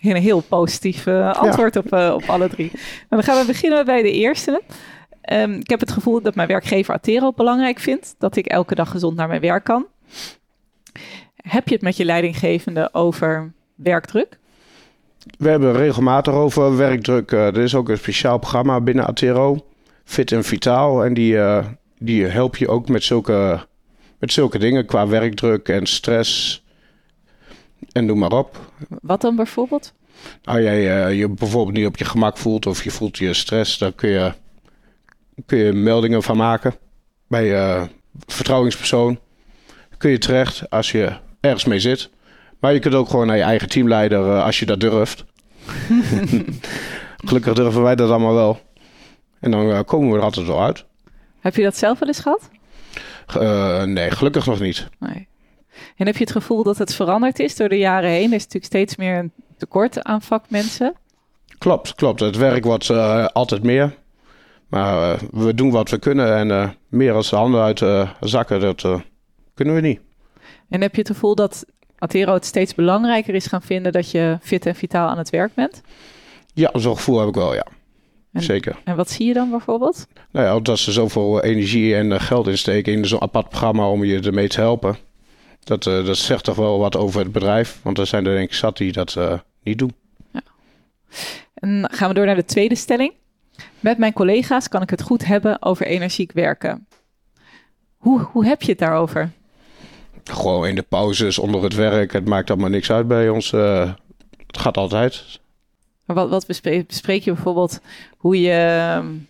een 0.00 0.16
heel 0.16 0.40
positief 0.40 1.06
eh, 1.06 1.32
antwoord 1.32 1.76
op, 1.76 1.92
eh, 1.92 2.12
op 2.14 2.22
alle 2.26 2.48
drie. 2.48 2.70
Dan 3.08 3.22
gaan 3.22 3.40
we 3.40 3.46
beginnen 3.46 3.84
bij 3.84 4.02
de 4.02 4.12
eerste. 4.12 4.62
Ehm, 5.20 5.52
ik 5.52 5.70
heb 5.70 5.80
het 5.80 5.92
gevoel 5.92 6.22
dat 6.22 6.34
mijn 6.34 6.48
werkgever 6.48 6.94
Atero 6.94 7.32
belangrijk 7.32 7.78
vindt 7.78 8.14
dat 8.18 8.36
ik 8.36 8.46
elke 8.46 8.74
dag 8.74 8.90
gezond 8.90 9.16
naar 9.16 9.28
mijn 9.28 9.40
werk 9.40 9.64
kan. 9.64 9.86
Heb 11.36 11.68
je 11.68 11.74
het 11.74 11.82
met 11.82 11.96
je 11.96 12.04
leidinggevende 12.04 12.88
over 12.92 13.52
werkdruk? 13.74 14.38
We 15.38 15.48
hebben 15.48 15.72
regelmatig 15.72 16.34
over 16.34 16.76
werkdruk. 16.76 17.32
eh, 17.32 17.46
er 17.46 17.58
is 17.58 17.74
ook 17.74 17.88
een 17.88 17.98
speciaal 17.98 18.38
programma 18.38 18.80
binnen 18.80 19.06
Atero. 19.06 19.66
Fit 20.04 20.32
en 20.32 20.44
Vitaal. 20.44 21.04
En 21.04 21.14
die, 21.14 21.38
die 21.98 22.24
help 22.24 22.56
je 22.56 22.68
ook 22.68 22.88
met 22.88 23.02
zulke, 23.04 23.66
met 24.18 24.32
zulke 24.32 24.58
dingen 24.58 24.86
qua 24.86 25.06
werkdruk 25.06 25.68
en 25.68 25.86
stress. 25.86 26.62
En 27.92 28.06
noem 28.06 28.18
maar 28.18 28.32
op. 28.32 28.60
Wat 28.88 29.20
dan 29.20 29.36
bijvoorbeeld? 29.36 29.92
Als 30.44 30.58
jij 30.58 31.06
eh, 31.06 31.18
je 31.18 31.28
bijvoorbeeld 31.28 31.76
niet 31.76 31.86
op 31.86 31.96
je 31.96 32.04
gemak 32.04 32.36
voelt 32.36 32.66
of 32.66 32.84
je 32.84 32.90
voelt 32.90 33.18
je 33.18 33.34
stress, 33.34 33.78
dan 33.78 33.94
kun 33.94 34.08
je, 34.08 34.32
kun 35.46 35.58
je 35.58 35.72
meldingen 35.72 36.22
van 36.22 36.36
maken 36.36 36.74
bij 37.26 37.54
eh 37.54 37.82
vertrouwingspersoon. 38.26 39.18
Kun 39.98 40.10
je 40.10 40.18
terecht 40.18 40.70
als 40.70 40.92
je 40.92 41.12
ergens 41.40 41.64
mee 41.64 41.80
zit. 41.80 42.10
Maar 42.60 42.72
je 42.72 42.78
kunt 42.78 42.94
ook 42.94 43.08
gewoon 43.08 43.26
naar 43.26 43.36
je 43.36 43.42
eigen 43.42 43.68
teamleider 43.68 44.30
eh, 44.30 44.44
als 44.44 44.58
je 44.58 44.66
dat 44.66 44.80
durft. 44.80 45.24
Gelukkig 47.26 47.54
durven 47.54 47.82
wij 47.82 47.94
dat 47.94 48.10
allemaal 48.10 48.34
wel. 48.34 48.60
En 49.40 49.50
dan 49.50 49.84
komen 49.84 50.10
we 50.10 50.16
er 50.16 50.22
altijd 50.22 50.46
wel 50.46 50.62
uit. 50.62 50.84
Heb 51.40 51.56
je 51.56 51.62
dat 51.62 51.76
zelf 51.76 51.98
wel 51.98 52.08
eens 52.08 52.20
gehad? 52.20 52.50
Eh, 53.26 53.82
nee, 53.82 54.10
gelukkig 54.10 54.46
nog 54.46 54.60
niet. 54.60 54.88
Nee. 54.98 55.28
En 55.96 56.06
heb 56.06 56.16
je 56.16 56.24
het 56.24 56.32
gevoel 56.32 56.62
dat 56.62 56.78
het 56.78 56.94
veranderd 56.94 57.38
is 57.38 57.56
door 57.56 57.68
de 57.68 57.78
jaren 57.78 58.10
heen? 58.10 58.28
Er 58.28 58.36
is 58.36 58.42
natuurlijk 58.42 58.64
steeds 58.64 58.96
meer 58.96 59.18
een 59.18 59.32
tekort 59.56 60.02
aan 60.02 60.22
vakmensen. 60.22 60.94
Klopt, 61.58 61.94
klopt. 61.94 62.20
Het 62.20 62.36
werk 62.36 62.64
wordt 62.64 62.90
eh, 62.90 63.26
altijd 63.26 63.62
meer. 63.62 63.96
Maar 64.68 65.12
eh, 65.12 65.20
we 65.30 65.54
doen 65.54 65.70
wat 65.70 65.90
we 65.90 65.98
kunnen. 65.98 66.36
En 66.36 66.50
eh, 66.50 66.68
meer 66.88 67.12
als 67.12 67.30
de 67.30 67.36
handen 67.36 67.62
uit 67.62 67.78
de 67.78 68.06
zakken, 68.20 68.60
dat 68.60 68.86
kunnen 69.54 69.74
we 69.74 69.80
niet. 69.80 70.00
En 70.68 70.80
heb 70.80 70.94
je 70.94 71.00
het 71.00 71.10
gevoel 71.10 71.34
dat 71.34 71.64
Atero 71.98 72.32
het 72.32 72.44
steeds 72.44 72.74
belangrijker 72.74 73.34
is 73.34 73.46
gaan 73.46 73.62
vinden 73.62 73.92
dat 73.92 74.10
je 74.10 74.38
fit 74.42 74.66
en 74.66 74.74
vitaal 74.74 75.08
aan 75.08 75.18
het 75.18 75.30
werk 75.30 75.54
bent? 75.54 75.82
Ja, 76.54 76.70
zo'n 76.74 76.96
gevoel 76.96 77.18
heb 77.18 77.28
ik 77.28 77.34
wel, 77.34 77.54
ja. 77.54 77.66
En- 78.32 78.42
Zeker. 78.42 78.76
En 78.84 78.96
wat 78.96 79.10
zie 79.10 79.26
je 79.26 79.32
dan 79.32 79.50
bijvoorbeeld? 79.50 80.06
Nou 80.30 80.46
ja, 80.46 80.60
dat 80.60 80.78
ze 80.78 80.92
zoveel 80.92 81.42
energie 81.42 81.94
en 81.94 82.20
geld 82.20 82.46
insteken 82.46 82.92
in 82.92 83.04
zo'n 83.06 83.20
apart 83.22 83.48
programma 83.48 83.88
om 83.88 84.04
je 84.04 84.20
ermee 84.20 84.48
te 84.48 84.60
helpen. 84.60 84.96
Dat, 85.68 85.86
eh, 85.86 86.04
dat 86.06 86.16
zegt 86.16 86.44
toch 86.44 86.56
wel 86.56 86.78
wat 86.78 86.96
over 86.96 87.20
het 87.20 87.32
bedrijf. 87.32 87.78
Want 87.82 87.98
er 87.98 88.06
zijn 88.06 88.26
er 88.26 88.34
denk 88.34 88.48
ik 88.48 88.54
zat 88.54 88.76
die 88.76 88.92
dat 88.92 89.16
eh, 89.16 89.38
niet 89.62 89.78
doen. 89.78 89.92
En 91.54 91.80
dan 91.80 91.90
gaan 91.92 92.08
we 92.08 92.14
door 92.14 92.26
naar 92.26 92.34
de 92.34 92.44
tweede 92.44 92.74
stelling. 92.74 93.12
Met 93.80 93.98
mijn 93.98 94.12
collega's 94.12 94.68
kan 94.68 94.82
ik 94.82 94.90
het 94.90 95.02
goed 95.02 95.24
hebben 95.26 95.62
over 95.62 95.86
energiek 95.86 96.32
werken. 96.32 96.86
Hoe, 97.96 98.20
hoe 98.20 98.46
heb 98.46 98.62
je 98.62 98.70
het 98.70 98.78
daarover? 98.78 99.30
Gewoon 100.24 100.66
in 100.66 100.74
de 100.74 100.82
pauzes, 100.82 101.38
onder 101.38 101.62
het 101.62 101.74
werk. 101.74 102.12
Het 102.12 102.24
maakt 102.24 102.50
allemaal 102.50 102.68
niks 102.68 102.90
uit 102.90 103.08
bij 103.08 103.28
ons. 103.28 103.52
eh, 103.52 103.92
het 104.46 104.58
gaat 104.58 104.76
altijd. 104.76 105.40
Maar 106.08 106.16
Wat, 106.16 106.28
wat 106.30 106.46
bespreek, 106.46 106.86
bespreek 106.86 107.22
je 107.22 107.32
bijvoorbeeld 107.32 107.80
hoe 108.16 108.40
je, 108.40 108.52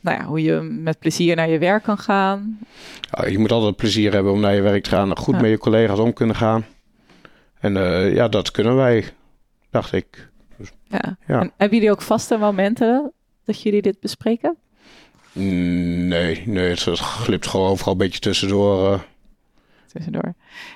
nou 0.01 0.19
ja, 0.19 0.25
hoe 0.25 0.43
je 0.43 0.61
met 0.61 0.99
plezier 0.99 1.37
naar 1.37 1.49
je 1.49 1.59
werk 1.59 1.83
kan 1.83 1.99
gaan? 1.99 2.59
Ja, 3.01 3.27
je 3.27 3.39
moet 3.39 3.53
altijd 3.53 3.77
plezier 3.77 4.13
hebben 4.13 4.33
om 4.33 4.41
naar 4.41 4.55
je 4.55 4.61
werk 4.61 4.83
te 4.83 4.91
gaan. 4.91 5.17
Goed 5.17 5.35
Ja. 5.35 5.41
met 5.41 5.51
je 5.51 5.59
collega's 5.59 5.99
om 5.99 6.13
kunnen 6.13 6.37
gaan. 6.37 6.65
En 7.61 7.77
eh, 7.77 8.15
ja, 8.15 8.29
dat 8.29 8.51
kunnen 8.51 8.77
wij, 8.77 9.05
dacht 9.71 9.93
ik. 9.93 10.29
Ja. 10.89 11.17
Ja. 11.27 11.41
En 11.41 11.53
hebben 11.57 11.79
jullie 11.79 11.93
ook 11.93 12.03
vaste 12.03 12.37
momenten 12.37 13.13
dat 13.45 13.63
jullie 13.63 13.83
dit 13.83 14.01
bespreken? 14.01 14.57
Mm, 15.33 16.09
Nee, 16.09 16.43
nee, 16.47 16.69
het, 16.71 16.81
glipt 16.99 17.47
gewoon 17.47 17.71
overal 17.71 17.93
een 17.93 17.99
beetje 17.99 18.21
tussendoor. 18.21 18.93
eh. 18.93 19.01
Tussendoor. 19.99 20.35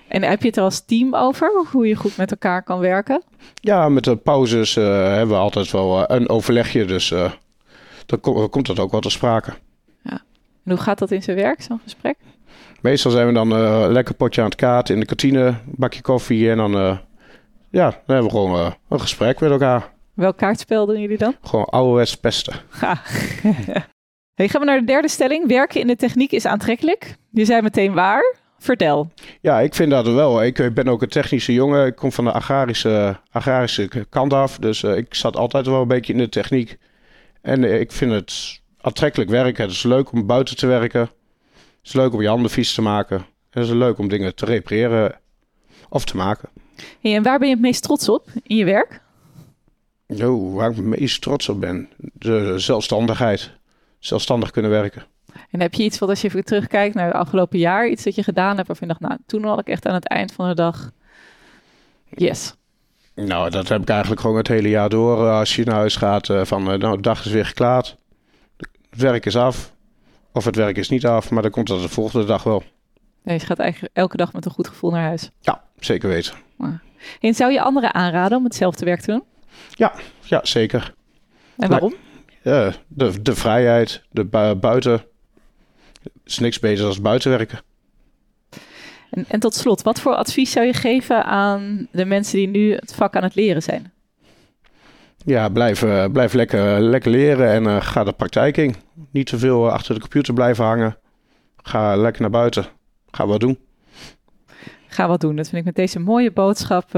En 0.09 0.23
heb 0.23 0.41
je 0.41 0.47
het 0.47 0.57
er 0.57 0.63
als 0.63 0.85
team 0.85 1.15
over? 1.15 1.67
Hoe 1.71 1.87
je 1.89 1.95
goed 1.95 2.17
met 2.17 2.31
elkaar 2.31 2.63
kan 2.63 2.79
werken? 2.79 3.23
Ja, 3.55 3.89
met 3.89 4.05
de 4.05 4.17
pauzes 4.17 4.77
eh, 4.77 4.85
hebben 4.85 5.29
we 5.37 5.43
altijd 5.43 5.71
wel 5.71 6.07
eh, 6.07 6.17
een 6.19 6.29
overlegje. 6.29 6.85
Dus 6.85 7.11
eh, 7.11 7.31
dan 8.07 8.21
ko- 8.21 8.49
komt 8.49 8.67
dat 8.67 8.79
ook 8.79 8.91
wel 8.91 9.01
te 9.01 9.11
sprake. 9.11 9.53
En 10.65 10.71
hoe 10.73 10.77
gaat 10.81 10.99
dat 10.99 11.11
in 11.11 11.23
zijn 11.23 11.37
werk, 11.37 11.63
zo'n 11.63 11.81
gesprek? 11.83 12.17
Meestal 12.81 13.11
zijn 13.11 13.27
we 13.27 13.33
dan 13.33 13.53
eh, 13.53 13.87
lekker 13.89 14.15
potje 14.15 14.41
aan 14.41 14.47
het 14.47 14.57
kaart 14.57 14.89
in 14.89 15.01
de 15.01 15.07
kantine, 15.07 15.47
een 15.47 15.57
bakje 15.67 16.01
koffie. 16.01 16.51
En 16.51 16.57
dan, 16.57 16.71
ja, 17.71 17.91
dan 17.91 18.01
hebben 18.07 18.25
we 18.25 18.31
gewoon 18.31 18.75
een 18.89 19.01
gesprek 19.01 19.41
met 19.41 19.51
elkaar. 19.51 19.91
Welk 20.15 20.37
kaartspel 20.37 20.87
doen 20.87 21.01
jullie 21.01 21.19
dan? 21.19 21.35
Gewoon 21.43 21.65
ouderwets 21.65 22.17
pesten. 22.17 22.55
Ga. 22.69 23.01
hey, 24.39 24.49
gaan 24.49 24.61
we 24.61 24.67
naar 24.67 24.79
de 24.79 24.85
derde 24.87 25.09
stelling. 25.09 25.47
Werken 25.49 25.81
in 25.81 25.87
de 25.87 25.97
techniek 25.97 26.33
is 26.33 26.47
aantrekkelijk. 26.47 27.17
Je 27.31 27.45
zei 27.45 27.63
meteen 27.63 27.93
waar. 27.93 28.35
Vertel. 28.63 29.11
Ja, 29.41 29.61
ik 29.61 29.75
vind 29.75 29.91
dat 29.91 30.07
wel. 30.07 30.45
Ik 30.45 30.75
ben 30.75 30.89
ook 30.89 31.03
een 31.03 31.09
technische 31.09 31.53
jongen. 31.53 31.87
Ik 31.87 31.97
kom 31.97 32.13
van 32.13 32.25
de 32.25 32.33
agrarische, 32.33 33.17
agrarische 33.31 33.89
kant 34.09 34.33
af. 34.33 34.59
Dus 34.59 34.83
eh, 34.83 34.97
ik 34.97 35.15
zat 35.15 35.37
altijd 35.37 35.67
wel 35.67 35.81
een 35.83 35.89
beetje 35.89 36.13
in 36.13 36.19
de 36.19 36.29
techniek. 36.29 36.79
En 37.41 37.65
eh, 37.65 37.81
ik 37.81 37.93
vind 37.93 38.13
het 38.13 38.61
aantrekkelijk 38.81 39.31
werken. 39.31 39.63
Het 39.63 39.73
is 39.73 39.83
leuk 39.83 40.13
om 40.13 40.27
buiten 40.27 40.57
te 40.57 40.67
werken. 40.67 41.01
Het 41.01 41.11
is 41.83 41.93
leuk 41.93 42.13
om 42.13 42.23
je 42.23 42.29
handen 42.29 42.51
vies 42.51 42.75
te 42.75 42.83
maken. 42.83 43.17
En 43.17 43.61
het 43.61 43.65
is 43.65 43.75
leuk 43.75 43.99
om 43.99 44.09
dingen 44.09 44.35
te 44.35 44.45
repareren 44.45 45.21
of 45.89 46.05
te 46.05 46.17
maken. 46.17 46.49
Hey, 47.01 47.15
en 47.15 47.23
waar 47.23 47.39
ben 47.39 47.49
je 47.49 47.55
het 47.55 47.63
meest 47.63 47.83
trots 47.83 48.09
op 48.09 48.27
in 48.43 48.57
je 48.57 48.65
werk? 48.65 49.01
Nou, 50.07 50.53
waar 50.53 50.71
ik 50.71 50.77
het 50.77 50.85
meest 50.85 51.23
trots 51.23 51.49
op 51.49 51.61
ben, 51.61 51.89
de 52.13 52.59
zelfstandigheid. 52.59 53.51
Zelfstandig 53.99 54.51
kunnen 54.51 54.71
werken. 54.71 55.07
En 55.53 55.61
heb 55.61 55.75
je 55.75 55.83
iets 55.83 55.99
wat 55.99 56.09
als 56.09 56.21
je 56.21 56.29
even 56.29 56.45
terugkijkt 56.45 56.95
naar 56.95 57.07
het 57.07 57.15
afgelopen 57.15 57.59
jaar, 57.59 57.89
iets 57.89 58.05
dat 58.05 58.15
je 58.15 58.23
gedaan 58.23 58.57
hebt 58.57 58.67
waarvan 58.69 58.89
je 58.89 58.95
dacht, 58.99 59.11
nou, 59.11 59.21
toen 59.27 59.45
had 59.45 59.59
ik 59.61 59.69
echt 59.69 59.87
aan 59.87 59.95
het 59.95 60.09
eind 60.09 60.33
van 60.33 60.49
de 60.49 60.55
dag, 60.55 60.91
yes. 62.09 62.55
Nou, 63.15 63.51
dat 63.51 63.69
heb 63.69 63.83
ik 63.83 63.89
eigenlijk 63.89 64.21
gewoon 64.21 64.37
het 64.37 64.49
hele 64.49 64.69
jaar 64.69 64.89
door. 64.89 65.27
eh, 65.27 65.39
Als 65.39 65.57
je 65.57 65.65
naar 65.65 65.75
huis 65.75 65.97
gaat, 65.97 66.29
eh, 66.29 66.45
van 66.45 66.71
eh, 66.73 66.79
nou, 66.79 66.97
de 66.97 67.03
dag 67.03 67.25
is 67.25 67.33
weer 67.33 67.47
geklaard. 67.47 67.97
Het 68.91 69.01
werk 69.01 69.27
is 69.27 69.37
af. 69.37 69.73
Of 70.33 70.45
het 70.45 70.57
werk 70.57 70.77
is 70.77 70.89
niet 70.89 71.07
af, 71.07 71.31
maar 71.31 71.43
dan 71.43 71.51
komt 71.51 71.67
dat 71.69 71.83
de 71.83 71.89
volgende 71.89 72.27
dag 72.27 72.43
wel. 72.43 72.63
Nee, 73.23 73.39
je 73.39 73.45
gaat 73.47 73.59
eigenlijk 73.59 73.97
elke 73.97 74.17
dag 74.17 74.33
met 74.33 74.45
een 74.45 74.51
goed 74.51 74.69
gevoel 74.69 74.91
naar 74.91 75.03
huis. 75.07 75.31
Ja, 75.41 75.63
zeker 75.79 76.09
weten. 76.09 76.35
En 77.21 77.35
zou 77.35 77.53
je 77.53 77.63
anderen 77.63 77.95
aanraden 77.95 78.39
om 78.39 78.45
hetzelfde 78.45 78.85
werk 78.85 79.01
te 79.01 79.11
doen? 79.11 79.23
Ja, 80.21 80.41
zeker. 80.43 80.95
En 81.59 81.69
waarom? 81.69 81.95
Ja, 82.43 82.73
de, 82.89 83.23
de 83.23 83.35
vrijheid, 83.35 84.03
de 84.11 84.25
bu- 84.25 84.55
buiten. 84.55 85.05
Is 86.33 86.39
niks 86.39 86.59
beter 86.59 86.85
dan 86.85 87.03
buitenwerken. 87.03 87.59
En, 89.11 89.25
en 89.29 89.41
tot 89.41 89.55
slot, 89.55 89.83
wat 89.83 90.01
voor 90.01 90.15
advies 90.15 90.51
zou 90.51 90.67
je 90.67 90.73
geven 90.73 91.25
aan 91.25 91.89
de 91.91 92.05
mensen 92.05 92.37
die 92.37 92.49
nu 92.49 92.75
het 92.75 92.95
vak 92.95 93.17
aan 93.17 93.23
het 93.23 93.35
leren 93.35 93.63
zijn? 93.63 93.93
Ja, 95.25 95.49
blijf, 95.49 95.83
eh, 95.83 96.05
blijf 96.13 96.33
lekker, 96.33 96.81
lekker 96.81 97.11
leren 97.11 97.49
en 97.49 97.67
eh, 97.67 97.81
ga 97.81 98.05
de 98.05 98.13
praktijk 98.13 98.57
in. 98.57 98.75
Niet 99.11 99.27
te 99.27 99.39
veel 99.39 99.67
eh, 99.67 99.73
achter 99.73 99.95
de 99.95 100.01
computer 100.01 100.35
blijven 100.35 100.65
hangen. 100.65 100.97
Ga 101.57 101.97
lekker 101.97 102.21
naar 102.21 102.31
buiten. 102.31 102.67
Ga 103.11 103.27
wat 103.27 103.41
doen. 103.41 103.59
Ga 104.87 105.09
wat 105.09 105.21
doen. 105.21 105.37
Dat 105.37 105.49
vind 105.49 105.59
ik 105.59 105.65
met 105.65 105.77
deze 105.77 105.99
mooie 105.99 106.33
boodschap. 106.33 106.93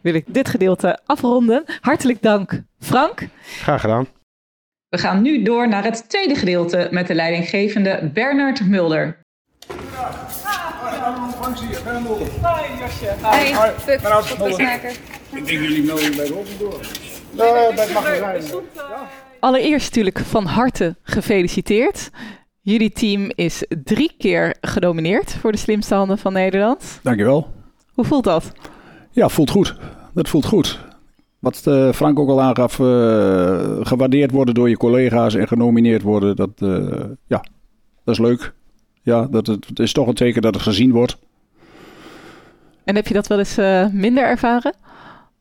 wil 0.00 0.14
ik 0.14 0.34
dit 0.34 0.48
gedeelte 0.48 0.98
afronden. 1.06 1.64
Hartelijk 1.80 2.22
dank, 2.22 2.62
Frank. 2.78 3.28
Graag 3.42 3.80
gedaan. 3.80 4.17
We 4.88 4.98
gaan 4.98 5.22
nu 5.22 5.42
door 5.42 5.68
naar 5.68 5.84
het 5.84 6.08
tweede 6.08 6.34
gedeelte 6.34 6.88
met 6.90 7.06
de 7.06 7.14
leidinggevende 7.14 8.10
Bernard 8.14 8.68
Mulder. 8.68 9.18
Hi, 9.68 9.76
Josje. 12.80 13.14
Hey, 13.20 13.72
Puk, 13.84 14.00
podcastmaker. 14.00 14.92
Allereerst 19.40 19.86
natuurlijk 19.86 20.18
van 20.18 20.44
harte 20.44 20.96
gefeliciteerd. 21.02 22.10
Jullie 22.60 22.92
team 22.92 23.30
is 23.34 23.64
drie 23.84 24.14
keer 24.18 24.56
genomineerd 24.60 25.34
voor 25.34 25.52
de 25.52 25.58
slimste 25.58 25.94
handen 25.94 26.18
van 26.18 26.32
Nederland. 26.32 27.00
Dankjewel. 27.02 27.54
Hoe 27.92 28.04
voelt 28.04 28.24
dat? 28.24 28.52
Ja, 29.10 29.28
voelt 29.28 29.50
goed. 29.50 29.76
Dat 30.14 30.28
voelt 30.28 30.46
goed. 30.46 30.87
Wat 31.38 31.66
eh, 31.66 31.92
Frank 31.92 32.18
ook 32.18 32.28
al 32.28 32.42
aangaf, 32.42 32.80
eh, 32.80 33.86
gewaardeerd 33.86 34.30
worden 34.30 34.54
door 34.54 34.68
je 34.68 34.76
collega's 34.76 35.34
en 35.34 35.48
genomineerd 35.48 36.02
worden, 36.02 36.36
dat, 36.36 36.50
eh, 36.58 37.04
ja, 37.26 37.44
dat 38.04 38.14
is 38.14 38.18
leuk. 38.18 38.52
Ja, 39.02 39.26
dat, 39.26 39.46
het, 39.46 39.78
is 39.78 39.92
toch 39.92 40.06
een 40.06 40.14
teken 40.14 40.42
dat 40.42 40.54
het 40.54 40.62
gezien 40.62 40.92
wordt. 40.92 41.18
En 42.84 42.94
heb 42.94 43.06
je 43.06 43.14
dat 43.14 43.26
wel 43.26 43.38
eens 43.38 43.56
minder 43.92 44.24
ervaren? 44.24 44.74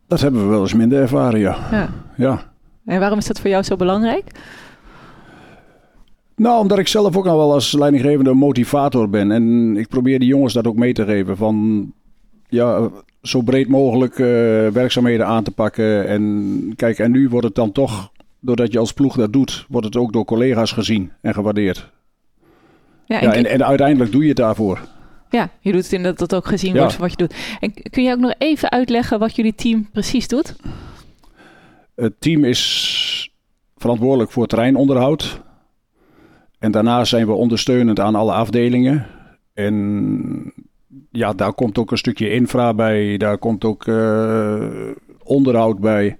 Dat 0.07 0.21
hebben 0.21 0.41
we 0.41 0.47
wel 0.47 0.61
eens 0.61 0.73
minder 0.73 1.01
ervaren, 1.01 1.39
ja. 1.39 1.57
Ja. 1.71 1.89
ja. 2.17 2.51
En 2.85 2.99
waarom 2.99 3.17
is 3.17 3.27
dat 3.27 3.39
voor 3.39 3.49
jou 3.49 3.63
zo 3.63 3.75
belangrijk? 3.75 4.31
Nou, 6.35 6.61
omdat 6.61 6.79
ik 6.79 6.87
zelf 6.87 7.17
ook 7.17 7.27
al 7.27 7.37
wel 7.37 7.53
als 7.53 7.71
leidinggevende 7.71 8.33
motivator 8.33 9.09
ben. 9.09 9.31
En 9.31 9.77
ik 9.77 9.87
probeer 9.87 10.19
die 10.19 10.27
jongens 10.27 10.53
dat 10.53 10.67
ook 10.67 10.75
mee 10.75 10.93
te 10.93 11.05
geven. 11.05 11.37
Van 11.37 11.85
ja, 12.47 12.89
zo 13.27 13.41
breed 13.41 13.67
mogelijk 13.67 14.13
eh, 14.19 14.25
werkzaamheden 14.67 15.25
aan 15.25 15.43
te 15.43 15.51
pakken. 15.51 16.07
En 16.07 16.73
kijk, 16.75 16.99
en 16.99 17.11
nu 17.11 17.29
wordt 17.29 17.45
het 17.45 17.55
dan 17.55 17.71
toch, 17.71 18.11
doordat 18.39 18.71
je 18.71 18.79
als 18.79 18.93
ploeg 18.93 19.15
dat 19.15 19.33
doet, 19.33 19.65
wordt 19.69 19.85
het 19.85 19.95
ook 19.95 20.13
door 20.13 20.25
collega's 20.25 20.71
gezien 20.71 21.11
en 21.21 21.33
gewaardeerd. 21.33 21.89
Ja, 23.05 23.21
Ja, 23.21 23.33
en, 23.33 23.45
en, 23.45 23.65
uiteindelijk 23.65 24.11
doe 24.11 24.21
je 24.21 24.27
het 24.27 24.37
daarvoor. 24.37 24.79
ja 25.29 25.49
je 25.59 25.71
doet 25.71 25.83
het 25.83 25.93
in 25.93 26.03
dat 26.03 26.19
het 26.19 26.35
ook 26.35 26.45
gezien 26.47 26.73
Ja. 26.73 26.79
wordt 26.79 26.97
wat 26.97 27.11
je 27.11 27.17
doet. 27.17 27.35
En 27.59 27.73
kun 27.89 28.03
je 28.03 28.11
ook 28.11 28.19
nog 28.19 28.33
even 28.37 28.71
uitleggen 28.71 29.19
wat 29.19 29.35
jullie 29.35 29.55
team 29.55 29.89
precies 29.91 30.27
doet? 30.27 30.55
Het 31.95 32.13
team 32.19 32.43
is 32.43 33.31
verantwoordelijk 33.77 34.31
voor 34.31 34.47
terreinonderhoud. 34.47 35.41
En 36.59 36.71
daarnaast 36.71 37.09
zijn 37.09 37.25
we 37.25 37.31
ondersteunend 37.33 37.99
aan 37.99 38.15
alle 38.15 38.33
afdelingen. 38.33 39.05
En 39.53 40.53
ja, 41.17 41.33
daar 41.33 41.53
komt 41.53 41.77
ook 41.77 41.91
een 41.91 41.97
stukje 41.97 42.31
infra 42.31 42.73
bij. 42.73 43.17
Daar 43.17 43.37
komt 43.37 43.65
ook 43.65 43.87
eh, 43.87 44.67
onderhoud 45.23 45.79
bij. 45.79 46.17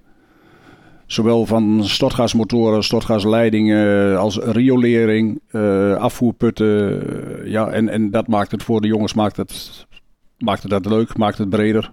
Zowel 1.06 1.46
van 1.46 1.80
stortgasmotoren, 1.84 2.84
stortgasleidingen 2.84 4.18
als 4.18 4.38
riolering, 4.38 5.42
eh, 5.48 5.96
afvoerputten. 5.96 7.02
ja, 7.50 7.70
en, 7.70 7.90
en 7.90 8.12
dat 8.12 8.28
maakt 8.28 8.52
het 8.52 8.64
voor 8.64 8.82
de 8.82 8.88
jongens 8.88 9.14
maakt 9.14 9.38
het, 9.38 9.86
maakt 10.38 10.62
het 10.62 10.72
dat 10.72 10.86
leuk, 10.86 11.18
maakt 11.18 11.38
het 11.38 11.50
breder. 11.50 11.92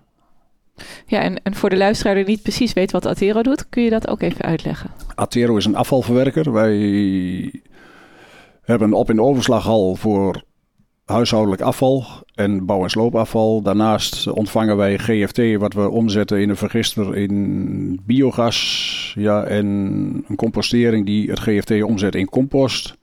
Ja, 1.06 1.20
en, 1.20 1.42
en 1.42 1.54
voor 1.54 1.70
de 1.70 1.76
luisteraar 1.76 2.14
die 2.14 2.24
niet 2.24 2.42
precies 2.42 2.72
weet 2.72 2.92
wat 2.92 3.06
Atero 3.06 3.42
doet, 3.42 3.68
kun 3.68 3.82
je 3.82 3.90
dat 3.90 4.08
ook 4.08 4.22
even 4.22 4.44
uitleggen? 4.44 4.90
Atero 5.14 5.56
is 5.56 5.64
een 5.64 5.76
afvalverwerker. 5.76 6.52
Wij 6.52 7.62
hebben 8.62 8.88
een 8.88 8.94
op- 8.94 9.10
en 9.10 9.20
overslaghal 9.20 9.94
voor 9.94 10.42
huishoudelijk 11.04 11.62
afval 11.62 12.04
en 12.34 12.66
bouw- 12.66 12.82
en 12.82 12.90
sloopafval. 12.90 13.62
Daarnaast 13.62 14.26
ontvangen 14.26 14.76
wij 14.76 14.98
GFT, 14.98 15.56
wat 15.58 15.72
we 15.72 15.90
omzetten 15.90 16.40
in 16.40 16.48
een 16.48 16.56
vergister 16.56 17.16
in 17.16 18.00
biogas. 18.06 19.12
Ja, 19.18 19.42
en 19.42 19.66
een 20.28 20.36
compostering 20.36 21.06
die 21.06 21.30
het 21.30 21.38
GFT 21.40 21.82
omzet 21.82 22.14
in 22.14 22.28
compost. 22.28 22.96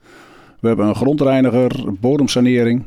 We 0.60 0.68
hebben 0.68 0.88
een 0.88 0.96
grondreiniger, 0.96 1.72
bodemsanering. 2.00 2.86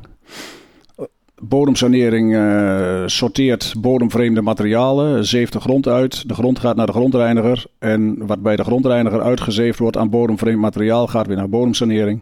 Bodemsanering 1.42 2.34
eh, 2.34 3.02
sorteert 3.06 3.74
bodemvreemde 3.78 4.42
materialen, 4.42 5.26
zeeft 5.26 5.52
de 5.52 5.60
grond 5.60 5.88
uit. 5.88 6.28
De 6.28 6.34
grond 6.34 6.58
gaat 6.58 6.76
naar 6.76 6.86
de 6.86 6.92
grondreiniger. 6.92 7.64
En 7.78 8.26
wat 8.26 8.42
bij 8.42 8.56
de 8.56 8.64
grondreiniger 8.64 9.22
uitgezeefd 9.22 9.78
wordt 9.78 9.96
aan 9.96 10.10
bodemvreemd 10.10 10.60
materiaal 10.60 11.06
gaat 11.06 11.26
weer 11.26 11.36
naar 11.36 11.48
bodemsanering. 11.48 12.20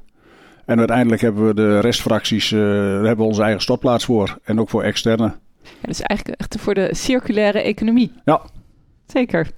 En 0.66 0.78
uiteindelijk 0.78 1.20
hebben 1.22 1.46
we 1.46 1.54
de 1.54 1.78
restfracties, 1.78 2.48
daar 2.50 2.60
hebben 2.92 3.16
we 3.16 3.22
onze 3.22 3.42
eigen 3.42 3.60
stortplaats 3.62 4.04
voor. 4.04 4.38
En 4.44 4.60
ook 4.60 4.68
voor 4.70 4.82
externe. 4.82 5.32
Ja, 5.62 5.70
dus 5.80 6.00
eigenlijk 6.00 6.40
echt 6.40 6.56
voor 6.60 6.74
de 6.74 6.88
circulaire 6.94 7.62
economie. 7.62 8.12
Ja. 8.24 8.40
Zeker. 9.06 9.50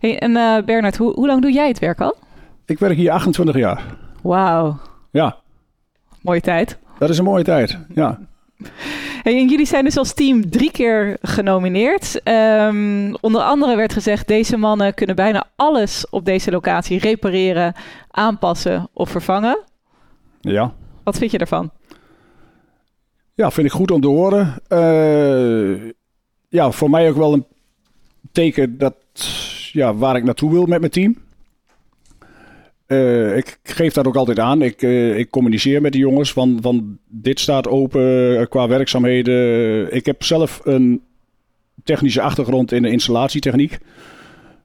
Hey, 0.00 0.18
en 0.18 0.36
eh, 0.36 0.62
Bernard, 0.64 0.96
hoe, 0.96 1.12
hoe 1.14 1.26
lang 1.26 1.42
doe 1.42 1.52
jij 1.52 1.68
het 1.68 1.78
werk 1.78 2.00
al? 2.00 2.16
Ik 2.66 2.78
werk 2.78 2.96
hier 2.96 3.10
28 3.10 3.56
jaar. 3.56 3.82
Wauw, 4.22 4.78
Ja, 5.10 5.36
mooie 6.22 6.40
tijd. 6.40 6.78
dat 6.98 7.10
is 7.10 7.18
een 7.18 7.24
mooie 7.24 7.44
tijd. 7.44 7.78
Ja. 7.94 8.18
Hey, 9.22 9.36
en 9.36 9.48
jullie 9.48 9.66
zijn 9.66 9.84
dus 9.84 9.96
als 9.96 10.14
team 10.14 10.50
drie 10.50 10.70
keer 10.70 11.16
genomineerd. 11.22 12.22
Ehm, 12.22 13.14
onder 13.20 13.40
andere 13.42 13.76
werd 13.76 13.92
gezegd, 13.92 14.28
deze 14.28 14.56
mannen 14.56 14.94
kunnen 14.94 15.16
bijna 15.16 15.44
alles 15.56 16.06
op 16.10 16.24
deze 16.24 16.50
locatie 16.50 16.98
repareren, 16.98 17.74
aanpassen 18.10 18.88
of 18.92 19.10
vervangen. 19.10 19.58
Ja. 20.42 20.74
Wat 21.04 21.18
vind 21.18 21.30
je 21.30 21.38
daarvan? 21.38 21.70
Ja, 23.34 23.50
vind 23.50 23.66
ik 23.66 23.72
goed 23.72 23.90
om 23.90 24.00
te 24.00 24.08
horen. 24.08 24.54
Eh, 24.68 25.90
ja, 26.48 26.70
voor 26.70 26.90
mij 26.90 27.08
ook 27.08 27.16
wel 27.16 27.32
een 27.32 27.46
teken 28.32 28.78
dat, 28.78 28.94
ja, 29.72 29.94
waar 29.94 30.16
ik 30.16 30.24
naartoe 30.24 30.50
wil 30.50 30.66
met 30.66 30.80
mijn 30.80 30.92
team. 30.92 31.16
Eh, 32.86 33.36
ik 33.36 33.58
geef 33.62 33.92
dat 33.92 34.06
ook 34.06 34.16
altijd 34.16 34.38
aan. 34.38 34.62
Ik, 34.62 34.82
eh, 34.82 35.18
ik 35.18 35.30
communiceer 35.30 35.80
met 35.80 35.92
de 35.92 35.98
jongens 35.98 36.32
van, 36.32 36.58
van 36.60 36.98
dit 37.08 37.40
staat 37.40 37.68
open 37.68 38.48
qua 38.48 38.68
werkzaamheden. 38.68 39.94
Ik 39.94 40.06
heb 40.06 40.22
zelf 40.22 40.60
een 40.64 41.02
technische 41.84 42.22
achtergrond 42.22 42.72
in 42.72 42.82
de 42.82 42.90
installatietechniek. 42.90 43.78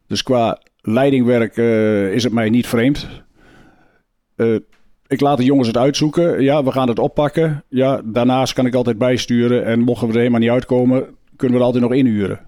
Dus 0.07 0.24
qua 0.24 0.62
leidingwerk 0.81 1.57
is 2.13 2.24
het 2.24 2.34
mij 2.34 2.50
niet 2.50 2.67
vreemd. 2.67 3.07
Ik 5.08 5.20
laat 5.22 5.38
de 5.38 5.44
jongens 5.44 5.68
het 5.68 5.78
uitzoeken. 5.78 6.42
Ja, 6.42 6.64
we 6.64 6.72
gaan 6.72 6.88
het 6.88 7.00
oppakken. 7.00 7.64
Ja, 7.70 8.02
daarnaast 8.04 8.54
kan 8.54 8.66
ik 8.66 8.76
altijd 8.76 8.98
bijsturen. 8.98 9.66
En 9.66 9.80
mochten 9.80 10.08
we 10.08 10.14
er 10.14 10.20
helemaal 10.20 10.40
niet 10.40 10.50
uitkomen, 10.50 11.06
kunnen 11.36 11.56
we 11.58 11.62
er 11.62 11.68
altijd 11.68 11.84
nog 11.84 11.94
inhuren. 11.94 12.40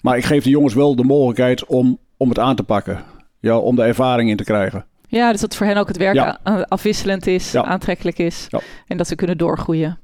Maar 0.00 0.16
ik 0.16 0.24
geef 0.24 0.44
de 0.44 0.50
jongens 0.50 0.74
wel 0.74 0.96
de 0.96 1.04
mogelijkheid 1.04 1.64
om, 1.66 1.98
om 2.16 2.28
het 2.28 2.38
aan 2.38 2.56
te 2.56 2.62
pakken. 2.62 3.02
Ja, 3.40 3.58
om 3.58 3.76
de 3.76 3.82
ervaring 3.82 4.30
in 4.30 4.36
te 4.36 4.44
krijgen. 4.44 4.84
Ja, 5.08 5.32
dus 5.32 5.40
dat 5.40 5.56
voor 5.56 5.66
hen 5.66 5.76
ook 5.76 5.88
het 5.88 5.96
werk 5.96 6.14
Ja. 6.14 6.38
afwisselend 6.68 7.26
is, 7.26 7.52
Ja. 7.52 7.64
aantrekkelijk 7.64 8.18
is. 8.18 8.46
Ja. 8.48 8.60
En 8.86 8.96
dat 8.96 9.06
ze 9.06 9.14
kunnen 9.14 9.38
doorgroeien. 9.38 9.98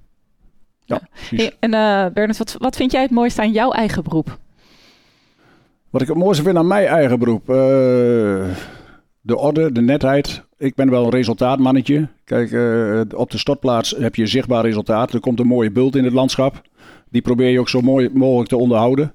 Ja. 0.85 1.01
Hey, 1.31 1.53
en 1.61 1.75
eh 1.75 2.07
Bernard, 2.13 2.39
wat, 2.39 2.57
wat 2.59 2.77
vind 2.77 2.93
jij 2.93 3.03
het 3.03 3.11
mooiste 3.11 3.41
aan 3.41 3.53
jouw 3.53 3.71
eigen 3.71 4.03
beroep? 4.03 4.39
Wat 5.91 6.03
ik 6.03 6.09
het 6.09 6.17
mooiste 6.17 6.43
vind 6.43 6.57
aan 6.57 6.67
mijn 6.67 6.87
eigen 6.87 7.19
beroep. 7.19 7.49
eh, 7.51 8.45
de 9.25 9.37
orde, 9.37 9.73
de 9.73 9.81
netheid. 9.81 10.45
Ik 10.59 10.75
ben 10.75 10.91
wel 10.91 11.05
een 11.05 11.11
resultaatmannetje. 11.11 12.09
Kijk, 12.25 12.53
eh, 12.53 13.19
op 13.19 13.31
de 13.31 13.39
stortplaats 13.39 13.95
heb 13.99 14.15
je 14.15 14.27
zichtbaar 14.27 14.65
resultaat. 14.65 15.13
Er 15.13 15.21
komt 15.21 15.41
een 15.41 15.47
mooie 15.47 15.71
bult 15.71 15.97
in 15.97 16.05
het 16.05 16.13
landschap. 16.13 16.63
Die 17.11 17.23
probeer 17.23 17.49
je 17.49 17.61
ook 17.61 17.69
zo 17.69 17.81
mooi 17.81 18.11
mogelijk 18.13 18.49
te 18.49 18.57
onderhouden. 18.57 19.15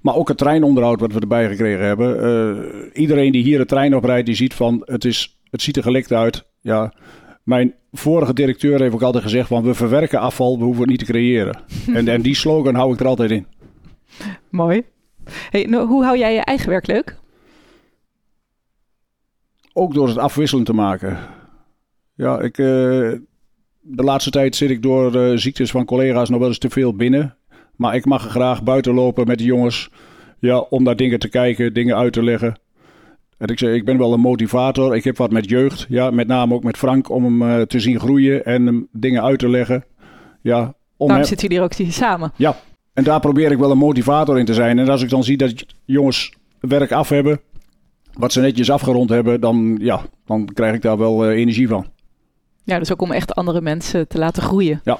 Maar 0.00 0.16
ook 0.16 0.28
het 0.28 0.38
treinonderhoud 0.38 1.00
wat 1.00 1.12
we 1.12 1.20
erbij 1.20 1.48
gekregen 1.48 1.84
hebben. 1.84 2.22
Eh, 2.22 3.00
iedereen 3.00 3.32
die 3.32 3.42
hier 3.42 3.58
de 3.58 3.64
trein 3.64 3.96
oprijdt, 3.96 4.26
die 4.26 4.34
ziet 4.34 4.54
van 4.54 4.82
het, 4.84 5.04
is, 5.04 5.38
het 5.50 5.62
ziet 5.62 5.76
er 5.76 5.82
gelikt 5.82 6.12
uit. 6.12 6.44
Ja, 6.60 6.92
mijn 7.42 7.74
vorige 7.92 8.34
directeur 8.34 8.80
heeft 8.80 8.94
ook 8.94 9.02
altijd 9.02 9.24
gezegd 9.24 9.48
van 9.48 9.62
we 9.62 9.74
verwerken 9.74 10.20
afval, 10.20 10.58
we 10.58 10.64
hoeven 10.64 10.82
het 10.82 10.90
niet 10.90 10.98
te 10.98 11.12
creëren. 11.12 11.58
en, 11.94 12.08
en 12.08 12.22
die 12.22 12.34
slogan 12.34 12.74
hou 12.74 12.92
ik 12.92 13.00
er 13.00 13.06
altijd 13.06 13.30
in. 13.30 13.46
Mooi. 14.50 14.82
Hey, 15.50 15.64
nou, 15.64 15.86
hoe 15.86 16.04
hou 16.04 16.18
jij 16.18 16.34
je 16.34 16.40
eigen 16.40 16.68
werk 16.68 16.86
leuk? 16.86 17.20
Ook 19.72 19.94
door 19.94 20.08
het 20.08 20.18
afwisselend 20.18 20.66
te 20.66 20.72
maken. 20.72 21.18
Ja, 22.14 22.40
ik, 22.40 22.58
eh, 22.58 22.66
de 23.80 24.02
laatste 24.02 24.30
tijd 24.30 24.56
zit 24.56 24.70
ik 24.70 24.82
door 24.82 25.16
uh, 25.16 25.36
ziektes 25.36 25.70
van 25.70 25.84
collega's 25.84 26.28
nog 26.28 26.38
wel 26.38 26.48
eens 26.48 26.58
te 26.58 26.70
veel 26.70 26.94
binnen. 26.94 27.36
Maar 27.76 27.94
ik 27.94 28.04
mag 28.04 28.28
graag 28.28 28.62
buiten 28.62 28.94
lopen 28.94 29.26
met 29.26 29.38
de 29.38 29.44
jongens. 29.44 29.90
Ja, 30.38 30.58
om 30.58 30.82
naar 30.82 30.96
dingen 30.96 31.18
te 31.18 31.28
kijken, 31.28 31.74
dingen 31.74 31.96
uit 31.96 32.12
te 32.12 32.22
leggen. 32.22 32.58
En 33.38 33.48
ik 33.48 33.58
zeg, 33.58 33.74
ik 33.74 33.84
ben 33.84 33.98
wel 33.98 34.12
een 34.12 34.20
motivator. 34.20 34.96
Ik 34.96 35.04
heb 35.04 35.16
wat 35.16 35.30
met 35.30 35.48
jeugd. 35.48 35.86
Ja, 35.88 36.10
met 36.10 36.26
name 36.26 36.54
ook 36.54 36.62
met 36.62 36.76
Frank 36.76 37.10
om 37.10 37.24
hem 37.24 37.42
uh, 37.42 37.62
te 37.62 37.80
zien 37.80 38.00
groeien 38.00 38.44
en 38.44 38.66
hem 38.66 38.88
dingen 38.92 39.22
uit 39.22 39.38
te 39.38 39.48
leggen. 39.48 39.84
Ja, 40.40 40.74
om 40.96 41.08
Daarom 41.08 41.26
zitten 41.26 41.48
jullie 41.48 41.62
ook 41.64 41.74
hier 41.74 41.92
samen. 41.92 42.32
Ja, 42.36 42.56
en 42.92 43.04
daar 43.04 43.20
probeer 43.20 43.50
ik 43.50 43.58
wel 43.58 43.70
een 43.70 43.78
motivator 43.78 44.38
in 44.38 44.44
te 44.44 44.54
zijn. 44.54 44.78
En 44.78 44.88
als 44.88 45.02
ik 45.02 45.10
dan 45.10 45.24
zie 45.24 45.36
dat 45.36 45.66
jongens 45.84 46.32
werk 46.60 46.92
af 46.92 47.08
hebben, 47.08 47.40
wat 48.18 48.32
ze 48.32 48.40
netjes 48.40 48.70
afgerond 48.70 49.10
hebben, 49.10 49.40
dan, 49.40 49.78
ja, 49.80 50.02
dan 50.26 50.48
krijg 50.54 50.74
ik 50.74 50.82
daar 50.82 50.98
wel 50.98 51.30
uh, 51.30 51.36
energie 51.38 51.68
van. 51.68 51.86
Ja, 52.64 52.78
dus 52.78 52.92
ook 52.92 53.02
om 53.02 53.12
echt 53.12 53.34
andere 53.34 53.60
mensen 53.60 54.08
te 54.08 54.18
laten 54.18 54.42
groeien. 54.42 54.80
Ja. 54.84 54.98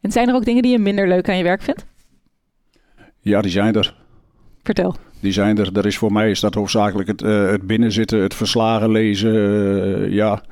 En 0.00 0.12
zijn 0.12 0.28
er 0.28 0.34
ook 0.34 0.44
dingen 0.44 0.62
die 0.62 0.72
je 0.72 0.78
minder 0.78 1.08
leuk 1.08 1.28
aan 1.28 1.36
je 1.36 1.42
werk 1.42 1.62
vindt? 1.62 1.86
Ja, 3.20 3.40
die 3.40 3.50
zijn 3.50 3.74
er. 3.74 3.94
Vertel. 4.62 4.96
Die 5.20 5.32
zijn 5.32 5.58
er. 5.58 5.78
Er 5.78 5.86
is 5.86 5.98
voor 5.98 6.12
mij 6.12 6.30
is 6.30 6.40
dat 6.40 6.54
hoofdzakelijk 6.54 7.08
het, 7.08 7.22
uh, 7.22 7.50
het 7.50 7.62
binnenzitten, 7.62 8.22
het 8.22 8.34
verslagen 8.34 8.90
lezen. 8.90 9.34
Uh, 9.34 10.12
ja, 10.12 10.42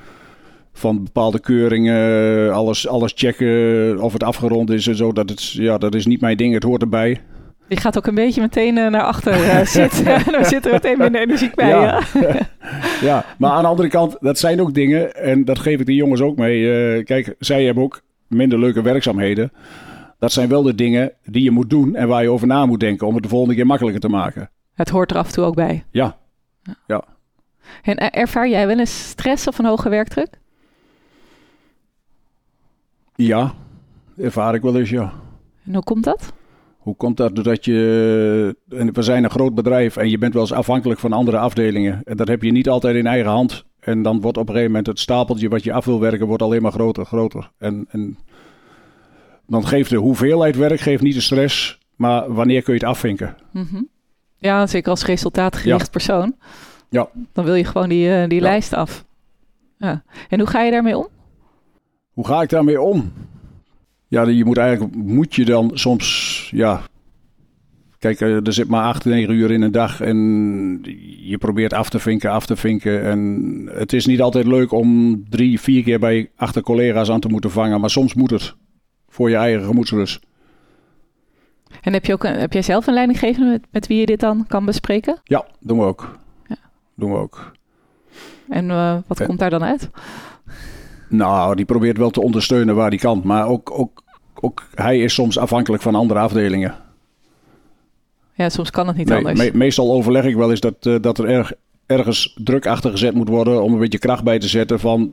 van 0.73 1.05
bepaalde 1.05 1.41
keuringen, 1.41 2.53
alles, 2.53 2.89
alles 2.89 3.13
checken 3.15 4.01
of 4.01 4.13
het 4.13 4.23
afgerond 4.23 4.71
is 4.71 4.87
en 4.87 4.97
zo. 4.97 5.13
Dat, 5.13 5.29
het, 5.29 5.51
ja, 5.51 5.79
dat 5.79 5.95
is 5.95 6.07
niet 6.07 6.21
mijn 6.21 6.37
ding, 6.37 6.55
het 6.55 6.63
hoort 6.63 6.83
erbij. 6.83 7.21
Je 7.73 7.81
gaat 7.81 7.97
ook 7.97 8.07
een 8.07 8.15
beetje 8.15 8.41
meteen 8.41 8.77
uh, 8.77 8.89
naar 8.89 9.03
achter 9.03 9.39
uh, 9.39 9.61
zitten. 9.81 10.05
Dan 10.33 10.45
zit 10.45 10.67
er 10.67 10.73
meteen 10.73 10.99
minder 10.99 11.21
energiek 11.21 11.55
bij. 11.55 11.69
Ja. 11.69 12.03
Ja. 12.21 12.35
ja, 13.09 13.25
maar 13.39 13.51
aan 13.51 13.63
de 13.63 13.69
andere 13.69 13.89
kant, 13.89 14.17
dat 14.21 14.39
zijn 14.39 14.61
ook 14.61 14.75
dingen. 14.75 15.15
En 15.15 15.45
dat 15.45 15.59
geef 15.59 15.81
ik 15.81 15.87
de 15.87 15.95
jongens 15.95 16.21
ook 16.21 16.37
mee. 16.37 16.61
Uh, 16.61 17.05
kijk, 17.05 17.35
zij 17.39 17.65
hebben 17.65 17.85
ook 17.85 18.03
minder 18.27 18.59
leuke 18.59 18.83
werkzaamheden. 18.83 19.53
Dat 20.19 20.33
zijn 20.33 20.49
wel 20.49 20.63
de 20.63 20.75
dingen 20.75 21.13
die 21.25 21.43
je 21.43 21.51
moet 21.51 21.71
doen 21.71 21.95
en 21.95 22.09
waar 22.09 22.23
je 22.23 22.31
over 22.31 22.47
na 22.47 22.67
moet 22.67 22.81
denken 22.81 23.07
om 23.07 23.15
het 23.15 23.23
de 23.23 23.29
volgende 23.29 23.55
keer 23.55 23.67
makkelijker 23.67 24.01
te 24.01 24.09
maken. 24.09 24.51
Het 24.75 24.89
hoort 24.89 25.11
er 25.11 25.17
af 25.17 25.27
en 25.27 25.33
toe 25.33 25.45
ook 25.45 25.55
bij. 25.55 25.85
Ja. 25.91 26.17
ja. 26.87 27.05
En 27.83 27.97
ervaar 27.97 28.49
jij 28.49 28.67
wel 28.67 28.79
eens 28.79 29.09
stress 29.09 29.47
of 29.47 29.59
een 29.59 29.65
hoge 29.65 29.89
werkdruk? 29.89 30.39
Ja, 33.15 33.55
ervaar 34.17 34.55
ik 34.55 34.63
wel 34.63 34.77
eens, 34.77 34.91
ja. 34.91 35.13
En 35.65 35.75
hoe 35.75 35.83
komt 35.83 36.05
dat? 36.05 36.33
Hoe 36.83 36.97
komt 36.97 37.17
dat? 37.17 37.35
Doordat 37.35 37.65
je. 37.65 38.57
We 38.67 39.03
zijn 39.03 39.25
een 39.25 39.31
groot 39.31 39.55
bedrijf 39.55 39.97
en 39.97 40.11
je 40.11 40.19
bent 40.19 40.33
wel 40.33 40.43
eens 40.43 40.53
afhankelijk 40.53 41.01
van 41.01 41.13
andere 41.13 41.39
afdelingen. 41.39 42.01
En 42.05 42.17
dat 42.17 42.29
heb 42.29 42.43
je 42.43 42.53
niet 42.53 42.69
altijd 42.69 42.97
in 42.97 43.07
eigen 43.07 43.31
hand. 43.31 43.65
En 43.81 44.03
dan 44.03 44.21
wordt 44.21 44.37
op 44.37 44.43
een 44.43 44.55
gegeven 44.55 44.71
moment 44.73 44.87
het 44.87 44.99
stapeltje 44.99 45.49
wat 45.49 45.65
je 45.65 45.73
af 45.73 45.85
wil 45.85 46.01
werken, 46.01 46.27
wordt 46.27 46.43
alleen 46.43 46.63
maar 46.63 46.73
groter, 46.73 47.05
groter. 47.05 47.51
En, 47.59 47.87
en 47.91 48.19
dan 49.47 49.67
geeft 49.67 49.91
de 49.91 49.97
hoeveelheid 49.97 50.57
werk 50.57 50.81
geeft 50.81 51.03
niet 51.03 51.15
de 51.15 51.21
stress, 51.21 51.79
maar 51.97 52.33
wanneer 52.33 52.63
kun 52.63 52.75
je 52.75 52.79
het 52.79 52.89
afvinken? 52.89 53.37
Mm 53.51 53.67
-hmm. 53.71 53.89
Ja, 54.37 54.67
zeker 54.67 54.91
als 54.91 55.05
resultaatgericht 55.05 55.85
ja. 55.85 55.91
persoon. 55.91 56.35
Ja. 56.89 57.09
Dan 57.33 57.45
wil 57.45 57.55
je 57.55 57.65
gewoon 57.65 57.89
die, 57.89 58.09
uh, 58.09 58.29
die 58.29 58.39
Ja. 58.39 58.45
lijst 58.45 58.73
af. 58.73 59.05
Ja. 59.77 60.03
En 60.29 60.39
hoe 60.39 60.49
ga 60.49 60.63
je 60.63 60.71
daarmee 60.71 60.97
om? 60.97 61.07
Hoe 62.13 62.27
ga 62.27 62.43
ik 62.43 62.49
daarmee 62.49 62.81
om? 62.81 63.13
Ja, 64.13 64.29
je 64.29 64.45
moet 64.45 64.59
eigenlijk, 64.59 64.95
moet 64.97 65.35
je 65.35 65.45
dan 65.45 65.71
soms, 65.75 66.49
ja. 66.55 66.81
Kijk, 67.99 68.21
eh, 68.21 68.47
er 68.47 68.53
zit 68.53 68.69
maar 68.69 68.85
8, 68.85 69.05
9 69.05 69.35
uur 69.35 69.51
in 69.51 69.63
een 69.63 69.73
dag 69.73 70.01
en 70.01 70.17
je 71.21 71.39
probeert 71.39 71.73
af 71.73 71.89
te 71.89 71.99
vinken, 71.99 72.31
af 72.31 72.47
te 72.47 72.57
vinken. 72.57 73.03
En 73.03 73.21
het 73.75 73.93
is 73.93 74.07
niet 74.07 74.21
altijd 74.21 74.47
leuk 74.47 74.73
om 74.73 75.23
drie, 75.29 75.61
vier 75.61 75.83
keer 75.83 75.99
bij 75.99 76.31
achter 76.37 76.63
collega's 76.63 77.11
aan 77.11 77.21
te 77.21 77.29
moeten 77.29 77.51
vangen, 77.51 77.81
maar 77.81 77.91
soms 77.91 78.15
moet 78.15 78.31
het 78.31 78.55
voor 79.09 79.31
je 79.31 79.37
eigen 79.37 79.65
gemoedsrust. 79.65 80.21
En 81.81 81.93
heb, 81.93 82.05
je 82.05 82.13
ook 82.13 82.25
een, 82.25 82.39
heb 82.39 82.53
jij 82.53 82.63
zelf 82.63 82.87
een 82.87 82.95
leidinggevende 82.95 83.51
met, 83.51 83.67
met 83.71 83.87
wie 83.87 83.99
je 83.99 84.07
dit 84.07 84.21
dan 84.21 84.47
kan 84.47 84.65
bespreken? 84.65 85.21
Ja, 85.25 85.47
doen 85.61 85.79
we 85.79 85.85
ook. 85.85 86.19
Ja. 86.47 86.57
Doen 86.95 87.11
we 87.11 87.17
ook. 87.17 87.53
En 88.49 88.65
uh, 88.69 88.97
wat 89.07 89.27
komt 89.27 89.39
daar 89.39 89.51
dan 89.51 89.65
uit? 89.65 89.91
Nou, 91.13 91.55
die 91.55 91.65
probeert 91.65 91.97
wel 91.99 92.11
te 92.11 92.23
ondersteunen 92.23 92.75
waar 92.75 92.89
hij 92.89 92.99
kan. 92.99 93.21
Maar 93.25 93.47
ook, 93.47 93.71
ook, 93.71 94.02
ook 94.45 94.67
hij 94.75 94.99
is 94.99 95.15
soms 95.15 95.39
afhankelijk 95.39 95.83
van 95.83 95.95
andere 95.95 96.21
afdelingen. 96.21 96.75
Ja, 98.35 98.49
soms 98.49 98.71
kan 98.71 98.87
het 98.87 98.97
niet 98.97 99.09
Nee, 99.09 99.19
anders. 99.19 99.39
me- 99.39 99.57
meestal 99.57 99.93
overleg 99.93 100.25
ik 100.25 100.37
wel 100.37 100.51
eens 100.51 100.61
dat, 100.61 100.75
eh, 100.87 100.97
dat 101.01 101.19
er 101.19 101.25
erg, 101.29 101.53
ergens 101.87 102.39
druk 102.45 102.67
achter 102.67 102.91
gezet 102.91 103.15
moet 103.15 103.29
worden 103.29 103.63
om 103.63 103.73
een 103.73 103.79
beetje 103.79 103.99
kracht 103.99 104.25
bij 104.25 104.39
te 104.39 104.49
zetten 104.49 104.81
van 104.81 105.13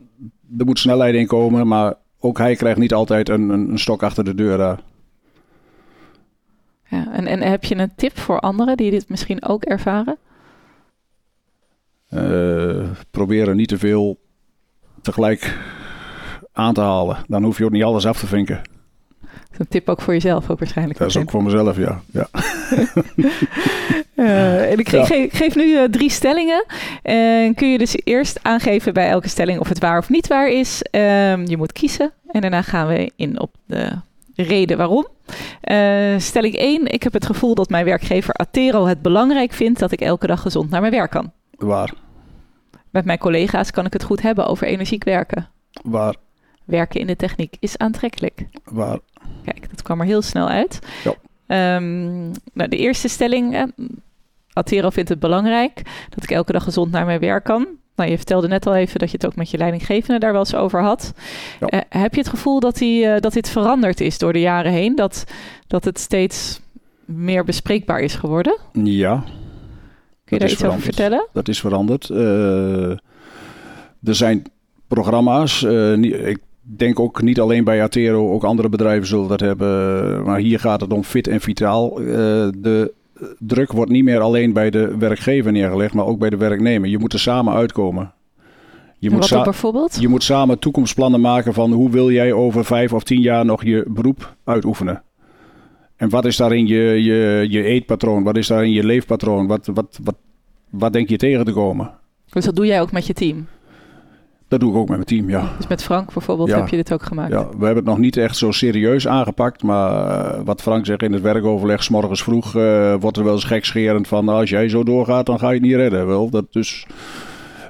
er 0.58 0.66
moet 0.66 0.80
snelheid 0.80 1.16
in 1.16 1.28
komen, 1.28 1.68
maar 1.68 1.94
ook 2.20 2.38
hij 2.38 2.56
krijgt 2.56 2.80
niet 2.80 2.94
altijd 2.94 3.30
een, 3.30 3.50
een, 3.50 3.70
een 3.70 3.80
stok 3.80 4.04
achter 4.04 4.24
de 4.24 4.36
deur 4.36 4.58
daar. 4.58 4.80
Ja, 6.90 7.12
en, 7.14 7.28
en 7.28 7.42
heb 7.42 7.64
je 7.64 7.76
een 7.76 7.96
tip 7.96 8.18
voor 8.18 8.40
anderen 8.40 8.78
die 8.78 8.92
dit 8.92 9.10
misschien 9.10 9.44
ook 9.46 9.64
ervaren? 9.64 10.18
Eh, 12.10 12.90
proberen 13.12 13.56
niet 13.56 13.68
te 13.68 13.78
veel 13.78 14.18
tegelijk 15.02 15.58
aan 16.54 16.74
te 16.74 16.82
halen. 16.82 17.18
Dan 17.28 17.44
hoef 17.44 17.58
je 17.58 17.66
ook 17.66 17.72
niet 17.72 17.84
alles 17.84 18.06
af 18.08 18.20
te 18.20 18.28
vinken. 18.28 18.62
Dat 19.42 19.52
is 19.52 19.60
een 19.60 19.68
tip 19.68 19.90
ook 19.90 20.02
voor 20.02 20.14
jezelf 20.14 20.50
ook 20.50 20.60
waarschijnlijk. 20.60 21.00
Dat 21.00 21.08
is 21.08 21.18
ook 21.18 21.30
voor 21.32 21.44
mezelf, 21.44 21.78
ja. 21.78 22.02
ja. 22.12 22.28
Eh, 24.16 24.72
en 24.72 24.80
ik 24.80 24.90
ge- 24.90 24.98
Ja. 24.98 25.06
ge- 25.06 25.16
ik 25.16 25.34
geef 25.34 25.56
nu 25.56 25.76
eh, 25.78 25.84
drie 25.84 26.10
stellingen. 26.10 26.66
En 27.02 27.54
kun 27.56 27.68
je 27.72 27.78
dus 27.78 27.96
eerst 28.04 28.40
aangeven 28.42 28.94
bij 28.94 29.10
elke 29.10 29.30
stelling 29.30 29.60
of 29.60 29.70
het 29.70 29.80
waar 29.80 29.98
of 29.98 30.10
niet 30.10 30.28
waar 30.28 30.48
is. 30.50 30.82
Ehm, 30.82 31.46
je 31.46 31.58
moet 31.58 31.72
kiezen. 31.72 32.12
En 32.28 32.42
daarna 32.42 32.62
gaan 32.62 32.88
we 32.88 33.12
in 33.16 33.40
op 33.40 33.56
de 33.66 33.90
reden 34.36 34.78
waarom. 34.78 35.08
Eh, 35.62 36.14
stelling 36.18 36.56
1. 36.58 36.86
Ik 36.88 37.04
heb 37.04 37.14
het 37.14 37.26
gevoel 37.26 37.56
dat 37.56 37.70
mijn 37.70 37.86
werkgever 37.86 38.34
Atero 38.34 38.86
het 38.86 39.02
belangrijk 39.02 39.54
vindt 39.54 39.80
dat 39.80 39.92
ik 39.92 40.02
elke 40.02 40.28
dag 40.28 40.42
gezond 40.42 40.70
naar 40.70 40.82
mijn 40.82 40.94
werk 40.94 41.12
kan. 41.12 41.32
Waar, 41.52 41.94
Met 42.90 43.06
mijn 43.06 43.18
collega's 43.18 43.72
kan 43.72 43.86
ik 43.86 43.94
het 43.94 44.04
goed 44.04 44.22
hebben 44.22 44.48
over 44.48 44.68
energiek 44.68 45.04
werken. 45.04 45.48
waar, 45.84 46.16
Werken 46.70 47.00
in 47.00 47.08
de 47.08 47.16
techniek 47.16 47.56
is 47.60 47.78
aantrekkelijk. 47.78 48.46
waar. 48.64 49.00
Kijk, 49.44 49.70
dat 49.70 49.82
kwam 49.82 50.00
er 50.00 50.06
heel 50.06 50.22
snel 50.22 50.48
uit. 50.50 50.80
Ja. 51.04 51.14
Ehm, 51.48 52.22
nou, 52.54 52.70
de 52.70 52.78
eerste 52.78 53.08
stelling. 53.08 53.56
eh, 53.56 53.64
Atero 54.54 54.90
vindt 54.90 55.10
het 55.10 55.20
belangrijk 55.20 55.82
dat 56.10 56.24
ik 56.24 56.32
elke 56.32 56.52
dag 56.52 56.64
gezond 56.64 56.92
naar 56.92 57.06
mijn 57.06 57.20
werk 57.20 57.44
kan. 57.44 57.68
Nou, 57.96 58.10
je 58.12 58.18
vertelde 58.18 58.48
net 58.48 58.68
al 58.68 58.76
even 58.76 59.00
dat 59.00 59.10
je 59.12 59.18
het 59.18 59.26
ook 59.26 59.36
met 59.36 59.50
je 59.52 59.58
leidinggevende 59.58 60.20
daar 60.20 60.32
wel 60.32 60.40
eens 60.42 60.56
over 60.56 60.82
had. 60.82 61.14
Ja. 61.60 61.68
Eh, 61.68 61.80
heb 62.02 62.14
je 62.14 62.20
het 62.20 62.30
gevoel 62.30 62.60
dat, 62.60 62.78
die, 62.78 63.06
eh, 63.06 63.22
dat 63.22 63.34
dit 63.34 63.50
veranderd 63.50 64.02
is 64.02 64.18
door 64.18 64.34
de 64.34 64.40
jaren 64.40 64.72
heen? 64.72 64.96
Dat, 64.96 65.24
dat 65.68 65.86
het 65.86 66.00
steeds 66.00 66.60
meer 67.06 67.44
bespreekbaar 67.44 68.00
is 68.00 68.16
geworden? 68.16 68.58
Ja, 68.74 69.24
Kun 70.26 70.38
je 70.38 70.40
Dat 70.40 70.40
daar 70.40 70.50
iets 70.50 70.64
over 70.64 70.82
vertellen? 70.82 71.28
dat 71.34 71.48
is 71.48 71.60
veranderd. 71.60 72.10
Eh, 72.10 72.90
er 74.04 74.16
zijn 74.16 74.44
programma's. 74.88 75.62
niet- 75.96 76.14
ik 76.14 76.38
denk 76.78 77.00
ook 77.00 77.22
niet 77.22 77.40
alleen 77.40 77.64
bij 77.64 77.84
Atero, 77.84 78.32
ook 78.32 78.44
andere 78.44 78.70
bedrijven 78.70 79.08
zullen 79.08 79.28
dat 79.28 79.40
hebben. 79.40 80.24
Maar 80.24 80.40
hier 80.40 80.60
gaat 80.60 80.82
het 80.82 80.94
om 80.94 81.04
fit 81.04 81.28
en 81.28 81.42
vitaal. 81.42 82.00
Eh, 82.00 82.06
de 82.58 82.94
druk 83.40 83.72
wordt 83.72 83.92
niet 83.92 84.04
meer 84.04 84.20
alleen 84.20 84.54
bij 84.54 84.70
de 84.70 84.98
werkgever 84.98 85.52
neergelegd, 85.52 85.94
maar 85.94 86.06
ook 86.06 86.20
bij 86.20 86.30
de 86.30 86.38
werknemer. 86.38 86.90
Je 86.90 86.98
moet 86.98 87.14
er 87.14 87.20
samen 87.20 87.54
uitkomen. 87.54 88.14
Je 88.98 89.10
moet, 89.10 89.30
bijvoorbeeld? 89.30 89.98
je 90.00 90.08
moet 90.08 90.24
samen 90.24 90.60
toekomstplannen 90.60 91.22
maken 91.22 91.54
van 91.54 91.72
hoe 91.72 91.90
wil 91.90 92.12
jij 92.12 92.34
over 92.34 92.66
vijf 92.66 92.94
of 92.94 93.04
tien 93.04 93.22
jaar 93.22 93.46
nog 93.46 93.64
je 93.64 93.86
beroep 93.88 94.36
uitoefenen. 94.44 95.04
En 95.96 96.10
wat 96.10 96.26
is 96.26 96.38
daarin 96.38 96.68
je, 96.68 97.04
je, 97.04 97.46
je 97.50 97.64
eetpatroon? 97.64 98.24
Wat 98.24 98.38
is 98.38 98.48
daarin 98.48 98.72
je 98.72 98.84
leefpatroon? 98.84 99.48
Wat, 99.48 99.70
wat, 99.74 100.00
wat, 100.04 100.16
wat 100.70 100.94
denk 100.94 101.10
je 101.10 101.18
tegen 101.18 101.46
te 101.46 101.52
komen? 101.52 101.92
Dus 102.30 102.46
dat 102.46 102.56
doe 102.56 102.66
jij 102.66 102.82
ook 102.82 102.92
met 102.92 103.08
je 103.08 103.14
team. 103.14 103.48
Dat 104.50 104.60
doe 104.60 104.70
ik 104.72 104.76
ook 104.78 104.88
met 104.88 104.96
mijn 104.96 105.08
team, 105.08 105.30
ja. 105.30 105.50
Dus 105.58 105.68
met 105.68 105.84
Frank 105.84 106.14
bijvoorbeeld 106.14 106.50
Ja. 106.50 106.58
heb 106.58 106.68
je 106.68 106.76
dit 106.76 106.94
ook 106.94 107.04
gemaakt. 107.04 107.32
ja. 107.32 107.44
We 107.48 107.66
hebben 107.66 107.76
het 107.76 107.86
nog 107.86 107.98
niet 107.98 108.18
echt 108.18 108.38
zo 108.38 108.52
serieus 108.52 109.08
aangepakt. 109.08 109.64
Maar 109.64 110.08
eh, 110.36 110.40
wat 110.46 110.62
Frank 110.62 110.86
zegt 110.86 111.02
in 111.04 111.14
het 111.14 111.22
werkoverleg, 111.22 111.84
's 111.84 111.90
morgens 111.90 112.24
vroeg, 112.24 112.56
eh, 112.56 112.94
wordt 113.00 113.18
er 113.18 113.24
wel 113.24 113.34
eens 113.34 113.44
gekscherend 113.44 114.08
van... 114.08 114.26
"Nou, 114.26 114.40
als 114.40 114.50
jij 114.50 114.70
zo 114.70 114.84
doorgaat, 114.84 115.26
dan 115.26 115.40
ga 115.40 115.48
je 115.48 115.54
het 115.54 115.62
niet 115.64 115.76
redden. 115.76 116.08
Wel, 116.08 116.30
dat 116.30 116.46
dus, 116.52 116.88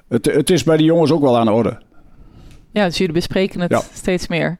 het, 0.07 0.25
het 0.25 0.49
is 0.49 0.63
bij 0.63 0.77
de 0.77 0.83
jongens 0.83 1.11
ook 1.11 1.21
wel 1.21 1.37
aan 1.37 1.45
de 1.45 1.51
orde. 1.51 1.77
Ja, 2.71 2.85
dus 2.85 2.97
jullie 2.97 3.13
bespreken 3.13 3.59
het 3.61 3.71
Ja. 3.71 3.81
steeds 3.93 4.27
meer. 4.27 4.57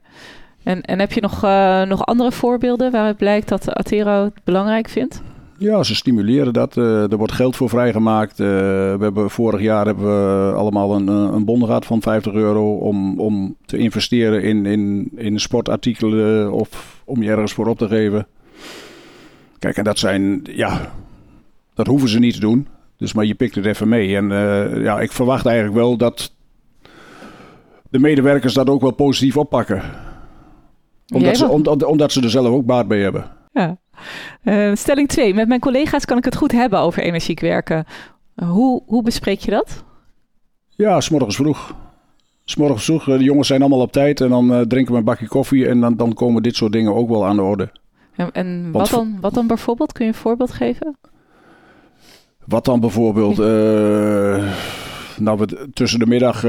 En, 0.62 0.82
en 0.82 0.98
heb 0.98 1.12
je 1.12 1.20
nog, 1.20 1.44
eh, 1.44 1.82
nog 1.82 2.06
andere 2.06 2.32
voorbeelden 2.32 2.90
waaruit 2.92 3.16
blijkt 3.16 3.48
dat 3.48 3.74
Atero 3.74 4.24
het 4.24 4.40
belangrijk 4.44 4.88
vindt? 4.88 5.22
Ja, 5.60 5.82
ze 5.82 5.94
stimuleren 5.94 6.52
dat. 6.52 6.76
Uh, 6.76 7.10
er 7.12 7.16
wordt 7.16 7.32
geld 7.32 7.56
voor 7.56 7.68
vrijgemaakt. 7.68 8.40
Uh, 8.40 8.46
we 8.46 8.98
hebben, 9.00 9.30
vorig 9.30 9.60
jaar 9.60 9.86
hebben 9.86 10.04
we 10.04 10.52
allemaal 10.52 10.94
een, 10.94 11.08
een 11.08 11.44
bon 11.44 11.64
gehad 11.64 11.86
van 11.86 12.02
50 12.02 12.32
euro 12.32 12.74
om, 12.74 13.20
om 13.20 13.56
te 13.64 13.76
investeren 13.78 14.42
in, 14.42 14.66
in, 14.66 15.10
in 15.16 15.40
sportartikelen 15.40 16.52
of 16.52 17.00
om 17.04 17.22
je 17.22 17.30
ergens 17.30 17.52
voor 17.52 17.66
op 17.66 17.78
te 17.78 17.88
geven. 17.88 18.26
Kijk, 19.58 19.76
en 19.76 19.84
dat 19.84 19.98
zijn, 19.98 20.40
ja, 20.42 20.92
dat 21.74 21.86
hoeven 21.86 22.08
ze 22.08 22.18
niet 22.18 22.34
te 22.34 22.40
doen. 22.40 22.68
Dus 22.96 23.12
maar 23.12 23.24
je 23.24 23.34
pikt 23.34 23.54
het 23.54 23.66
even 23.66 23.88
mee. 23.88 24.16
En 24.16 24.30
uh, 24.30 24.82
ja, 24.82 25.00
ik 25.00 25.12
verwacht 25.12 25.46
eigenlijk 25.46 25.76
wel 25.76 25.96
dat 25.96 26.32
de 27.90 27.98
medewerkers 27.98 28.54
dat 28.54 28.68
ook 28.68 28.80
wel 28.80 28.94
positief 28.94 29.36
oppakken. 29.36 29.82
Omdat, 31.14 31.36
ze, 31.36 31.48
omdat, 31.48 31.84
omdat 31.84 32.12
ze 32.12 32.22
er 32.22 32.30
zelf 32.30 32.46
ook 32.46 32.66
baat 32.66 32.88
bij 32.88 33.00
hebben. 33.00 33.30
Ja. 33.52 33.78
Uh, 34.44 34.74
stelling 34.74 35.08
2. 35.08 35.34
Met 35.34 35.48
mijn 35.48 35.60
collega's 35.60 36.04
kan 36.04 36.18
ik 36.18 36.24
het 36.24 36.36
goed 36.36 36.52
hebben 36.52 36.78
over 36.78 37.02
energiek 37.02 37.40
werken. 37.40 37.84
Hoe, 38.44 38.82
hoe 38.86 39.02
bespreek 39.02 39.40
je 39.40 39.50
dat? 39.50 39.84
Ja, 40.68 41.00
s'morgens 41.00 41.36
vroeg. 41.36 41.74
S'morgens 42.44 42.84
vroeg. 42.84 43.04
De 43.04 43.18
jongens 43.18 43.48
zijn 43.48 43.60
allemaal 43.60 43.80
op 43.80 43.92
tijd. 43.92 44.20
En 44.20 44.28
dan 44.28 44.52
uh, 44.52 44.60
drinken 44.60 44.92
we 44.92 44.98
een 44.98 45.04
bakje 45.04 45.28
koffie. 45.28 45.68
En 45.68 45.80
dan, 45.80 45.96
dan 45.96 46.14
komen 46.14 46.42
dit 46.42 46.56
soort 46.56 46.72
dingen 46.72 46.94
ook 46.94 47.08
wel 47.08 47.26
aan 47.26 47.36
de 47.36 47.42
orde. 47.42 47.72
En, 48.16 48.32
en 48.32 48.70
wat, 48.72 48.88
dan, 48.88 49.18
wat 49.20 49.34
dan 49.34 49.46
bijvoorbeeld? 49.46 49.92
Kun 49.92 50.04
je 50.04 50.10
een 50.10 50.16
voorbeeld 50.18 50.52
geven? 50.52 50.96
Wat 52.44 52.64
dan 52.64 52.80
bijvoorbeeld? 52.80 53.36
Nou, 55.18 55.38
we, 55.38 55.68
tussen 55.72 55.98
de 55.98 56.06
middag, 56.06 56.40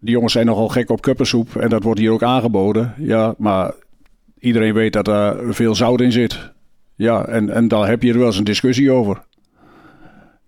die 0.00 0.12
jongens 0.12 0.32
zijn 0.32 0.46
nogal 0.46 0.68
gek 0.68 0.90
op 0.90 1.00
kuppensoep 1.00 1.56
en 1.56 1.68
dat 1.68 1.82
wordt 1.82 2.00
hier 2.00 2.12
ook 2.12 2.22
aangeboden. 2.22 2.94
Ja, 2.98 3.34
maar 3.38 3.74
iedereen 4.38 4.74
weet 4.74 4.92
dat 4.92 5.08
er 5.08 5.54
veel 5.54 5.74
zout 5.74 6.00
in 6.00 6.12
zit. 6.12 6.52
Ja, 7.00 7.24
en, 7.24 7.50
en 7.50 7.68
daar 7.68 7.88
heb 7.88 8.02
je 8.02 8.12
er 8.12 8.18
wel 8.18 8.26
eens 8.26 8.38
een 8.38 8.44
discussie 8.44 8.90
over. 8.90 9.22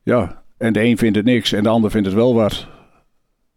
Ja, 0.02 0.42
en 0.58 0.72
de 0.72 0.82
een 0.82 0.98
vindt 0.98 1.16
het 1.16 1.24
niks 1.24 1.52
en 1.52 1.62
de 1.62 1.68
ander 1.68 1.90
vindt 1.90 2.06
het 2.06 2.16
wel 2.16 2.34
wat. 2.34 2.66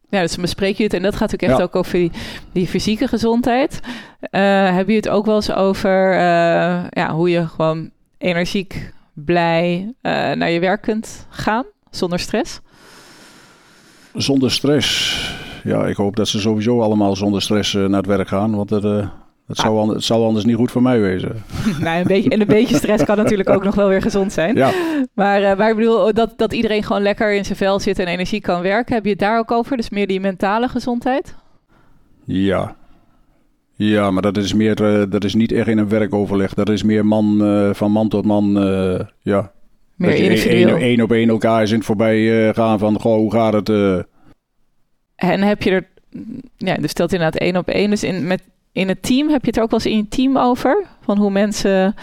Ja, 0.10 0.22
dus 0.22 0.36
bespreek 0.36 0.78
je 0.78 0.84
het 0.84 0.94
en 0.94 1.02
dat 1.02 1.16
gaat 1.16 1.34
ook 1.34 1.42
echt 1.42 1.62
ook 1.62 1.76
over 1.76 1.94
die, 1.94 2.12
die 2.52 2.68
fysieke 2.68 3.08
gezondheid. 3.08 3.80
Uh, 4.32 4.76
heb 4.76 4.88
je 4.88 4.96
het 4.96 5.10
ook 5.10 5.26
wel 5.26 5.36
eens 5.36 5.54
over 5.54 6.14
uh, 6.14 6.20
ja, 6.90 7.12
hoe 7.14 7.30
je 7.30 7.48
gewoon 7.48 7.90
energiek, 8.18 8.94
blij 9.14 9.94
uh, 10.02 10.12
naar 10.32 10.50
je 10.50 10.60
werk 10.60 10.82
kunt 10.82 11.28
gaan 11.30 11.66
zonder 11.90 12.20
stress? 12.20 12.60
Zonder 14.14 14.52
stress. 14.52 15.20
Ja, 15.64 15.88
ik 15.88 15.96
hoop 15.96 16.16
dat 16.16 16.28
ze 16.28 16.40
sowieso 16.40 16.82
allemaal 16.82 17.16
zonder 17.16 17.42
stress 17.42 17.74
naar 17.74 17.90
het 17.90 18.06
werk 18.06 18.28
gaan. 18.28 18.56
Want 18.56 18.70
het, 19.48 19.58
zou, 19.58 19.94
het 19.94 20.04
zou 20.04 20.24
anders 20.24 20.46
niet 20.46 20.56
goed 20.56 20.72
voor 20.72 20.82
mij 20.82 21.00
wezen. 21.00 21.44
nou, 21.80 22.00
een 22.00 22.08
beetje, 22.08 22.30
en 22.30 22.42
een 22.42 22.48
beetje 22.48 22.76
stress 22.76 23.04
kan 23.04 23.18
natuurlijk 23.18 23.50
ook 23.50 23.64
nog 23.64 23.76
wel 23.76 23.88
weer 23.88 24.02
gezond 24.02 24.34
zijn. 24.34 24.56
Ja. 24.56 24.72
Maar, 25.14 25.42
uh, 25.42 25.58
maar 25.58 25.70
ik 25.70 25.76
bedoel, 25.76 26.14
dat, 26.14 26.34
dat 26.38 26.54
iedereen 26.54 26.84
gewoon 26.84 27.02
lekker 27.02 27.34
in 27.34 27.46
zijn 27.46 27.58
vel 27.58 27.80
zit 27.80 28.00
en 28.00 28.08
energie 28.08 28.42
kan 28.42 28.62
werken. 28.62 28.96
Heb 28.96 29.04
je 29.04 29.10
het 29.10 29.20
daar 29.20 29.40
ook 29.40 29.52
over? 29.52 29.78
Dus 29.78 29.90
meer 29.90 30.08
die 30.08 30.20
mentale 30.20 30.68
gezondheid? 30.68 31.36
Ja. 32.24 32.76
Ja, 33.76 34.12
maar 34.12 34.22
dat 34.22 34.38
is, 34.38 34.54
meer, 34.54 34.82
uh, 34.82 35.04
dat 35.10 35.24
is 35.24 35.34
niet 35.34 35.52
echt 35.52 35.68
in 35.68 35.78
een 35.78 35.90
werkoverleg. 35.90 36.54
Dat 36.54 36.70
is 36.70 36.84
meer 36.84 37.06
man, 37.06 37.40
uh, 37.42 37.74
van 37.74 37.92
man 37.92 38.10
tot 38.10 38.26
man, 38.26 38.52
ja. 39.22 39.52
Meer 39.96 40.16
individueel. 40.16 40.78
Één 40.78 41.02
op 41.02 41.12
één 41.12 41.30
elkaar 41.30 41.64
is 41.64 41.72
in 41.72 41.78
het 41.78 41.86
voorbij 41.86 42.54
gaan 42.54 42.80
van, 42.80 43.00
goh, 43.00 43.16
hoe 43.16 43.32
gaat 43.32 43.54
het? 43.54 43.70
En 45.16 45.42
heb 45.42 45.62
je 45.62 45.72
er, 45.72 45.88
ja, 46.58 46.76
dus 46.76 46.92
stelt 46.92 47.14
inderdaad 47.14 47.42
één 47.42 47.58
op 47.58 47.68
één. 47.68 47.90
Dus 47.90 48.04
in, 48.04 48.28
met 48.28 48.42
in 48.76 48.88
het 48.88 49.04
team, 49.04 49.30
heb 49.30 49.42
je 49.42 49.48
het 49.48 49.58
er 49.58 49.64
ook 49.64 49.70
wel 49.70 49.80
eens 49.80 49.92
in 49.92 49.98
je 49.98 50.08
team 50.08 50.38
over? 50.38 50.86
Van 51.02 51.18
hoe 51.18 51.32
mensen 51.32 51.96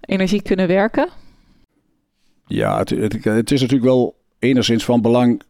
energie 0.00 0.42
kunnen 0.42 0.68
werken? 0.68 1.08
Ja, 2.46 2.78
het, 2.78 2.90
het, 2.90 3.24
het 3.24 3.50
is 3.50 3.60
natuurlijk 3.60 3.90
wel 3.90 4.14
enigszins 4.38 4.84
van 4.84 5.00
belang 5.00 5.42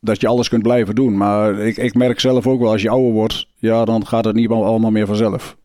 dat 0.00 0.20
je 0.20 0.26
alles 0.26 0.48
kunt 0.48 0.62
blijven 0.62 0.94
doen. 0.94 1.16
Maar 1.16 1.58
ik, 1.58 1.76
ik 1.76 1.94
merk 1.94 2.20
zelf 2.20 2.46
ook 2.46 2.60
wel, 2.60 2.70
als 2.70 2.82
je 2.82 2.90
ouder 2.90 3.12
wordt, 3.12 3.46
ja, 3.56 3.84
dan 3.84 4.06
gaat 4.06 4.24
het 4.24 4.34
niet 4.34 4.50
allemaal 4.50 4.90
meer 4.90 5.06
vanzelf. 5.06 5.56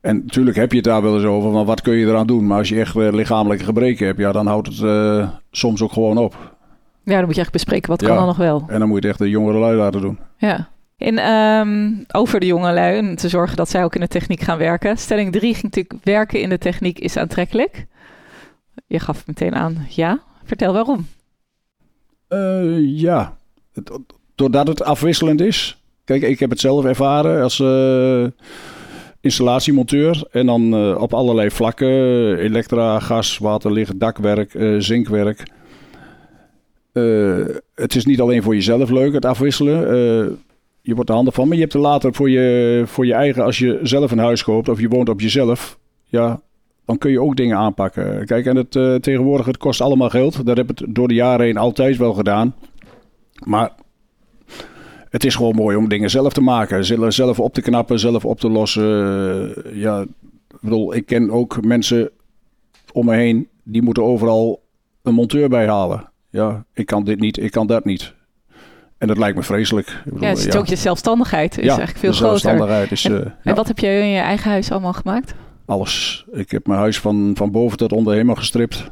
En 0.00 0.16
natuurlijk 0.16 0.56
heb 0.56 0.70
je 0.70 0.76
het 0.76 0.86
daar 0.86 1.02
wel 1.02 1.14
eens 1.14 1.24
over, 1.24 1.52
van 1.52 1.66
wat 1.66 1.80
kun 1.80 1.94
je 1.94 2.06
eraan 2.06 2.26
doen? 2.26 2.46
Maar 2.46 2.58
als 2.58 2.68
je 2.68 2.80
echt 2.80 2.96
uh, 2.96 3.12
lichamelijke 3.12 3.64
gebreken 3.64 4.06
hebt, 4.06 4.18
ja, 4.18 4.32
dan 4.32 4.46
houdt 4.46 4.66
het 4.66 4.78
uh, 4.78 5.28
soms 5.50 5.82
ook 5.82 5.92
gewoon 5.92 6.18
op. 6.18 6.56
Ja, 7.04 7.16
dan 7.16 7.24
moet 7.24 7.34
je 7.34 7.40
echt 7.40 7.52
bespreken, 7.52 7.90
wat 7.90 8.02
kan 8.02 8.16
dan 8.16 8.26
nog 8.26 8.36
wel? 8.36 8.64
En 8.66 8.78
dan 8.78 8.88
moet 8.88 9.02
je 9.02 9.08
het 9.08 9.16
echt 9.16 9.18
de 9.18 9.30
jongere 9.30 9.58
lui 9.58 9.76
laten 9.76 10.00
doen. 10.00 10.18
Ja. 10.36 10.68
In, 11.00 11.18
um, 11.18 12.04
over 12.12 12.40
de 12.40 12.46
jongelui 12.46 12.98
en 12.98 13.16
te 13.16 13.28
zorgen 13.28 13.56
dat 13.56 13.68
zij 13.68 13.84
ook 13.84 13.94
in 13.94 14.00
de 14.00 14.08
techniek 14.08 14.40
gaan 14.40 14.58
werken. 14.58 14.98
Stelling 14.98 15.32
3 15.32 15.52
ging 15.54 15.62
natuurlijk 15.62 16.04
werken 16.04 16.40
in 16.40 16.48
de 16.48 16.58
techniek 16.58 16.98
is 16.98 17.16
aantrekkelijk. 17.16 17.86
Je 18.86 18.98
gaf 18.98 19.26
meteen 19.26 19.54
aan 19.54 19.86
ja. 19.88 20.22
Vertel 20.44 20.72
waarom. 20.72 21.06
Uh, 22.28 22.98
ja, 23.00 23.36
doordat 24.34 24.66
het 24.66 24.82
afwisselend 24.82 25.40
is. 25.40 25.82
Kijk, 26.04 26.22
ik 26.22 26.38
heb 26.38 26.50
het 26.50 26.60
zelf 26.60 26.84
ervaren 26.84 27.42
als 27.42 27.58
uh, 27.58 28.26
installatiemonteur. 29.20 30.24
En 30.30 30.46
dan 30.46 30.74
uh, 30.74 31.00
op 31.00 31.14
allerlei 31.14 31.50
vlakken. 31.50 32.36
Elektra, 32.38 32.98
gas, 32.98 33.38
waterlicht, 33.38 34.00
dakwerk, 34.00 34.56
zinkwerk. 34.78 35.42
het 37.74 37.96
is 37.96 38.04
niet 38.04 38.20
alleen 38.20 38.42
voor 38.42 38.54
jezelf 38.54 38.90
leuk, 38.90 39.12
het 39.12 39.24
afwisselen 39.24 40.38
je 40.82 40.94
wordt 40.94 41.10
er 41.10 41.16
handig 41.16 41.34
van. 41.34 41.46
Maar 41.46 41.56
je 41.56 41.62
hebt 41.62 41.74
er 41.74 41.80
later 41.80 42.14
voor 42.14 42.30
je, 42.30 42.82
voor 42.86 43.06
je 43.06 43.14
eigen, 43.14 43.44
als 43.44 43.58
je 43.58 43.78
zelf 43.82 44.10
een 44.10 44.18
huis 44.18 44.42
koopt 44.42 44.68
of 44.68 44.80
je 44.80 44.88
woont 44.88 45.08
op 45.08 45.20
jezelf, 45.20 45.78
ja, 46.04 46.40
dan 46.84 46.98
kun 46.98 47.10
je 47.10 47.20
ook 47.20 47.36
dingen 47.36 47.56
aanpakken. 47.56 48.26
Kijk, 48.26 48.46
en 48.46 48.56
het, 48.56 48.74
uh, 48.74 48.94
tegenwoordig, 48.94 49.46
het 49.46 49.56
kost 49.56 49.80
allemaal 49.80 50.10
geld. 50.10 50.46
Dat 50.46 50.56
heb 50.56 50.70
ik 50.70 50.94
door 50.94 51.08
de 51.08 51.14
jaren 51.14 51.46
heen 51.46 51.56
altijd 51.56 51.96
wel 51.96 52.12
gedaan. 52.12 52.54
Maar 53.44 53.72
het 55.10 55.24
is 55.24 55.34
gewoon 55.34 55.54
mooi 55.54 55.76
om 55.76 55.88
dingen 55.88 56.10
zelf 56.10 56.32
te 56.32 56.40
maken. 56.40 57.12
Zelf 57.12 57.40
op 57.40 57.54
te 57.54 57.60
knappen, 57.62 57.98
zelf 57.98 58.24
op 58.24 58.40
te 58.40 58.48
lossen. 58.48 59.54
Ja, 59.78 60.00
ik 60.50 60.60
bedoel, 60.60 60.94
ik 60.94 61.06
ken 61.06 61.30
ook 61.30 61.64
mensen 61.64 62.10
om 62.92 63.06
me 63.06 63.14
heen, 63.14 63.48
die 63.62 63.82
moeten 63.82 64.02
overal 64.02 64.62
een 65.02 65.14
monteur 65.14 65.48
bij 65.48 65.66
halen. 65.66 66.10
Ja, 66.30 66.64
ik 66.74 66.86
kan 66.86 67.04
dit 67.04 67.20
niet, 67.20 67.38
ik 67.38 67.50
kan 67.50 67.66
dat 67.66 67.84
niet. 67.84 68.14
En 69.00 69.06
dat 69.06 69.18
lijkt 69.18 69.36
me 69.36 69.42
vreselijk. 69.42 70.02
ja, 70.20 70.28
het 70.28 70.46
is 70.46 70.56
ook 70.56 70.66
je 70.66 70.76
zelfstandigheid 70.76 71.58
is 71.58 71.66
eigenlijk 71.66 71.98
veel 71.98 72.12
groter. 72.12 72.38
Zelfstandigheid 72.38 72.92
is, 72.92 73.04
en, 73.04 73.12
uh, 73.12 73.26
en 73.42 73.54
wat 73.54 73.68
heb 73.68 73.78
jij 73.78 74.00
in 74.00 74.08
je 74.08 74.20
eigen 74.20 74.50
huis 74.50 74.70
allemaal 74.70 74.92
gemaakt? 74.92 75.34
Alles. 75.64 76.24
Ik 76.32 76.50
heb 76.50 76.66
mijn 76.66 76.78
huis 76.78 77.00
van, 77.00 77.32
van 77.34 77.50
boven 77.50 77.78
tot 77.78 77.92
onder 77.92 78.12
helemaal 78.12 78.34
gestript. 78.34 78.90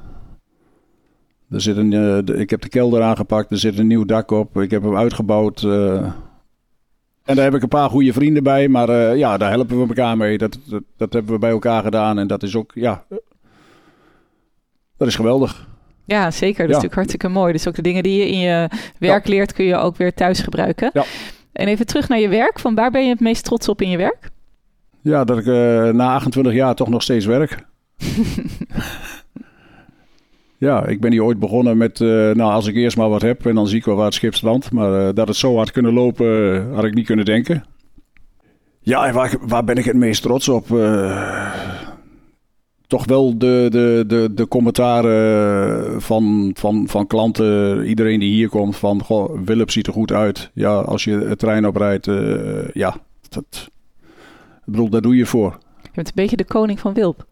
Er 1.51 1.61
zit 1.61 1.77
een, 1.77 1.92
uh, 1.92 2.18
de, 2.25 2.37
ik 2.37 2.51
heb 2.51 2.61
de 2.61 2.68
kelder 2.68 3.03
aangepakt, 3.03 3.51
er 3.51 3.59
zit 3.59 3.79
een 3.79 3.87
nieuw 3.87 4.05
dak 4.05 4.31
op. 4.31 4.61
Ik 4.61 4.71
heb 4.71 4.83
hem 4.83 4.97
uitgebouwd. 4.97 5.62
Uh, 5.62 5.94
en 7.25 7.35
daar 7.35 7.44
heb 7.44 7.55
ik 7.55 7.62
een 7.62 7.68
paar 7.68 7.90
goede 7.90 8.12
vrienden 8.12 8.42
bij. 8.42 8.68
Maar 8.68 9.16
ja, 9.16 9.37
daar 9.37 9.51
helpen 9.51 9.81
we 9.81 9.88
elkaar 9.88 10.16
mee. 10.16 10.38
Dat, 10.38 10.59
dat, 10.64 10.83
dat, 10.97 11.12
hebben 11.12 11.33
we 11.33 11.38
bij 11.38 11.51
elkaar 11.51 11.83
gedaan. 11.83 12.18
En 12.18 12.27
dat 12.27 12.42
is 12.42 12.57
ook, 12.57 12.73
ja, 12.75 13.05
dat 14.97 15.09
is 15.09 15.16
geweldig. 15.16 15.66
Ja, 16.09 16.31
zeker. 16.31 16.59
Dat 16.59 16.68
is 16.68 16.75
natuurlijk 16.75 16.94
hartstikke 16.94 17.29
mooi. 17.29 17.53
Dus 17.53 17.68
ook 17.68 17.75
de 17.75 17.83
dingen 17.83 18.03
die 18.03 18.18
je 18.18 18.29
in 18.29 18.38
je 18.38 18.68
werk 18.99 19.27
leert, 19.27 19.53
kun 19.53 19.64
je 19.64 19.77
ook 19.77 19.97
weer 19.97 20.14
thuis 20.14 20.40
gebruiken. 20.40 20.90
Ja. 20.92 21.05
En 21.53 21.68
even 21.68 21.87
terug 21.87 22.09
naar 22.09 22.18
je 22.18 22.29
werk. 22.29 22.59
Van 22.59 22.75
waar 22.75 22.90
ben 22.90 23.03
je 23.03 23.09
het 23.09 23.21
meest 23.21 23.44
trots 23.44 23.68
op 23.68 23.83
in 23.83 23.90
je 23.90 23.97
werk? 23.97 24.31
Ja, 25.01 25.25
dat 25.25 25.38
ik 25.38 25.47
uh, 25.47 25.88
na 25.88 26.14
28 26.14 26.53
jaar 26.53 26.75
toch 26.75 26.88
nog 26.88 27.03
steeds 27.03 27.27
werk. 27.27 27.64
ja, 30.66 30.87
ik 30.87 31.01
ben 31.01 31.12
hier 31.12 31.25
ooit 31.25 31.38
begonnen 31.38 31.77
met, 31.77 32.01
uh, 32.01 32.09
nou 32.09 32.53
als 32.53 32.66
ik 32.66 32.75
eerst 32.75 32.97
maar 32.97 33.09
wat 33.09 33.23
heb 33.23 33.47
en 33.47 33.55
dan 33.55 33.68
zie 33.68 33.79
ik 33.79 33.85
wel 33.85 33.97
waar 33.97 34.05
het 34.05 34.14
schip 34.14 34.35
strandt. 34.35 34.73
Maar 34.73 35.07
uh, 35.07 35.09
dat 35.14 35.29
het 35.29 35.37
zo 35.37 35.57
hard 35.57 35.71
kunnen 35.71 35.92
lopen, 35.92 36.75
had 36.75 36.85
ik 36.85 36.94
niet 36.94 37.07
kunnen 37.07 37.25
denken. 37.25 37.64
Ja, 38.81 39.07
en 39.07 39.14
waar, 39.14 39.35
waar 39.40 39.64
ben 39.64 39.77
ik 39.77 39.85
het 39.85 39.97
meest 39.97 40.23
trots 40.23 40.49
op? 40.49 40.66
Toch 42.88 43.07
wel 43.07 43.38
de, 43.38 43.66
de, 43.70 44.05
de, 44.07 44.31
de 44.35 44.48
commentaren 44.48 46.03
van, 46.03 46.51
van, 46.55 46.88
van 46.88 47.07
klanten, 47.07 47.85
iedereen 47.87 48.20
die 48.20 48.33
hier 48.33 48.48
komt, 48.48 48.77
van 48.77 49.03
goh, 49.03 49.38
Willem 49.44 49.68
ziet 49.68 49.87
er 49.87 49.92
goed 49.92 50.12
uit. 50.12 50.51
Ja, 50.55 50.79
als 50.79 51.05
je 51.05 51.18
het 51.18 51.38
trein 51.38 51.66
oprijdt, 51.66 52.07
uh, 52.07 52.68
ja, 52.72 52.96
dat, 53.29 53.70
ik 54.66 54.72
bedoel, 54.72 54.88
daar 54.88 55.01
doe 55.01 55.16
je 55.16 55.27
voor. 55.27 55.59
Je 55.83 55.88
bent 55.94 56.09
een 56.09 56.12
beetje 56.14 56.37
de 56.37 56.44
koning 56.44 56.81
van 56.81 56.94
Wilp. 56.94 57.27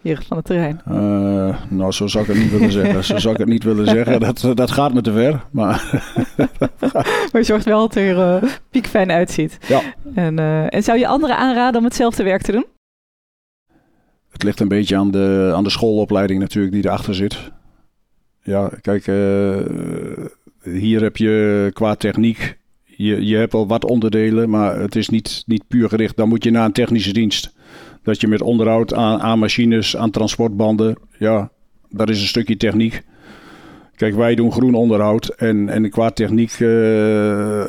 Hier 0.00 0.24
van 0.26 0.36
het 0.36 0.46
terrein. 0.46 0.80
Uh, 0.88 1.56
nou, 1.68 1.92
zo 1.92 2.06
zou 2.06 2.24
ik 2.24 2.30
het 2.30 2.42
niet 2.42 2.50
willen 2.50 2.72
zeggen. 2.72 3.04
Zo 3.04 3.18
zou 3.18 3.34
ik 3.34 3.40
het 3.40 3.48
niet 3.48 3.64
willen 3.64 3.86
zeggen. 3.86 4.20
Dat, 4.20 4.50
dat 4.54 4.70
gaat 4.70 4.94
me 4.94 5.00
te 5.00 5.12
ver. 5.12 5.44
Maar, 5.50 6.02
maar 7.32 7.40
je 7.40 7.42
zorgt 7.42 7.64
wel 7.64 7.80
dat 7.80 7.94
er 7.94 8.42
uh, 8.42 8.50
piekfijn 8.70 9.10
uitziet. 9.10 9.58
Ja. 9.68 9.80
En, 10.14 10.38
en 10.70 10.82
zou 10.82 10.98
je 10.98 11.06
anderen 11.06 11.36
aanraden 11.36 11.78
om 11.78 11.84
hetzelfde 11.84 12.22
werk 12.22 12.42
te 12.42 12.52
doen? 12.52 12.66
Het 14.36 14.44
ligt 14.44 14.60
een 14.60 14.68
beetje 14.68 14.96
aan 14.96 15.10
de, 15.10 15.52
aan 15.54 15.64
de 15.64 15.70
schoolopleiding 15.70 16.40
natuurlijk 16.40 16.74
die 16.74 16.84
erachter 16.84 17.14
zit. 17.14 17.52
Ja, 18.42 18.70
kijk, 18.80 19.06
uh, 19.06 19.56
hier 20.62 21.02
heb 21.02 21.16
je 21.16 21.70
qua 21.72 21.94
techniek, 21.94 22.58
je, 22.84 23.26
je 23.26 23.36
hebt 23.36 23.54
al 23.54 23.66
wat 23.66 23.84
onderdelen, 23.84 24.50
maar 24.50 24.80
het 24.80 24.96
is 24.96 25.08
niet, 25.08 25.42
niet 25.46 25.68
puur 25.68 25.88
gericht. 25.88 26.16
Dan 26.16 26.28
moet 26.28 26.44
je 26.44 26.50
naar 26.50 26.64
een 26.64 26.72
technische 26.72 27.12
dienst. 27.12 27.54
Dat 28.02 28.20
je 28.20 28.28
met 28.28 28.42
onderhoud 28.42 28.94
aan, 28.94 29.20
aan 29.20 29.38
machines, 29.38 29.96
aan 29.96 30.10
transportbanden, 30.10 30.96
ja, 31.18 31.50
dat 31.90 32.08
is 32.08 32.20
een 32.20 32.26
stukje 32.26 32.56
techniek. 32.56 33.02
Kijk, 33.96 34.14
wij 34.14 34.34
doen 34.34 34.52
groen 34.52 34.74
onderhoud 34.74 35.28
en, 35.28 35.68
en 35.68 35.90
qua 35.90 36.10
techniek 36.10 36.58
uh, 36.58 37.64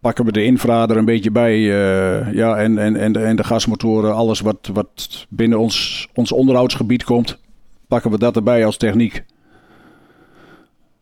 pakken 0.00 0.24
we 0.24 0.32
de 0.32 0.44
infra 0.44 0.88
er 0.88 0.96
een 0.96 1.04
beetje 1.04 1.30
bij. 1.30 1.58
Uh, 1.58 2.32
ja, 2.32 2.56
en, 2.56 2.78
en, 2.78 2.96
en, 2.96 3.12
de, 3.12 3.18
en 3.18 3.36
de 3.36 3.44
gasmotoren, 3.44 4.14
alles 4.14 4.40
wat, 4.40 4.70
wat 4.72 5.26
binnen 5.28 5.58
ons, 5.58 6.08
ons 6.14 6.32
onderhoudsgebied 6.32 7.04
komt, 7.04 7.40
pakken 7.88 8.10
we 8.10 8.18
dat 8.18 8.36
erbij 8.36 8.64
als 8.64 8.76
techniek. 8.76 9.24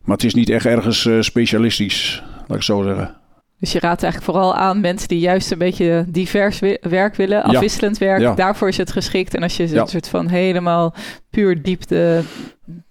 Maar 0.05 0.17
het 0.17 0.25
is 0.25 0.35
niet 0.35 0.49
echt 0.49 0.67
ergens 0.67 1.05
uh, 1.05 1.21
specialistisch, 1.21 2.23
laat 2.47 2.57
ik 2.57 2.63
zo 2.63 2.83
zeggen. 2.83 3.17
Dus 3.59 3.73
je 3.73 3.81
raadt 3.81 4.03
eigenlijk 4.03 4.33
vooral 4.33 4.55
aan 4.55 4.81
mensen 4.81 5.09
die 5.09 5.19
juist 5.19 5.51
een 5.51 5.59
beetje 5.59 6.05
divers 6.09 6.61
werk 6.81 7.15
willen, 7.15 7.43
afwisselend 7.43 7.99
werk. 7.99 8.37
Daarvoor 8.37 8.69
is 8.69 8.77
het 8.77 8.93
geschikt. 8.93 9.35
En 9.35 9.43
als 9.43 9.57
je 9.57 9.77
een 9.77 9.87
soort 9.87 10.09
van 10.09 10.29
helemaal 10.29 10.95
puur 11.31 11.63
diepte, 11.63 12.23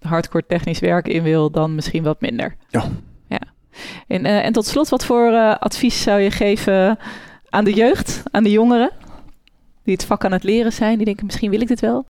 hardcore 0.00 0.44
technisch 0.46 0.78
werk 0.78 1.08
in 1.08 1.22
wil, 1.22 1.50
dan 1.50 1.74
misschien 1.74 2.02
wat 2.02 2.20
minder. 2.20 2.56
Ja. 2.68 2.84
ja. 3.28 3.40
En, 4.06 4.24
uh, 4.24 4.44
en 4.44 4.52
tot 4.52 4.66
slot, 4.66 4.88
wat 4.88 5.04
voor 5.04 5.30
uh, 5.30 5.56
advies 5.58 6.02
zou 6.02 6.20
je 6.20 6.30
geven 6.30 6.98
aan 7.48 7.64
de 7.64 7.72
jeugd, 7.72 8.22
aan 8.30 8.42
de 8.42 8.50
jongeren, 8.50 8.90
die 9.84 9.94
het 9.94 10.04
vak 10.04 10.24
aan 10.24 10.32
het 10.32 10.44
leren 10.44 10.72
zijn, 10.72 10.96
die 10.96 11.04
denken 11.04 11.26
misschien 11.26 11.50
wil 11.50 11.60
ik 11.60 11.68
dit 11.68 11.80
wel? 11.80 12.04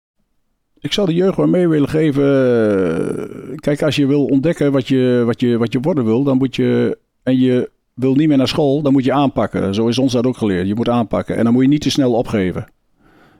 Ik 0.80 0.94
zou 0.94 1.08
de 1.08 1.14
jeugd 1.14 1.38
wel 1.38 1.48
mee 1.48 1.68
willen 1.68 1.90
geven. 1.90 3.56
Kijk, 3.56 3.82
als 3.82 3.96
je 3.96 4.06
wil 4.06 4.26
ontdekken 4.26 4.72
wat 4.72 4.88
je, 4.88 5.24
wat 5.26 5.40
je, 5.40 5.58
wat 5.58 5.74
je 5.74 5.80
worden 5.80 6.06
wil, 6.06 6.24
dan 6.24 6.38
moet 6.38 6.56
je. 6.56 6.98
En 7.24 7.40
je 7.40 7.70
wil 7.96 8.16
niet 8.16 8.28
meer 8.28 8.38
naar 8.38 8.48
school, 8.48 8.82
dan 8.82 8.94
moet 8.94 9.04
je 9.04 9.14
aanpakken. 9.14 9.74
Zo 9.74 9.88
is 9.88 9.98
ons 9.98 10.14
dat 10.14 10.26
ook 10.26 10.38
geleerd. 10.38 10.68
Je 10.68 10.76
moet 10.76 10.90
aanpakken. 10.90 11.36
En 11.38 11.44
dan 11.44 11.54
moet 11.54 11.64
je 11.64 11.70
niet 11.70 11.82
te 11.82 11.90
snel 11.90 12.14
opgeven. 12.14 12.66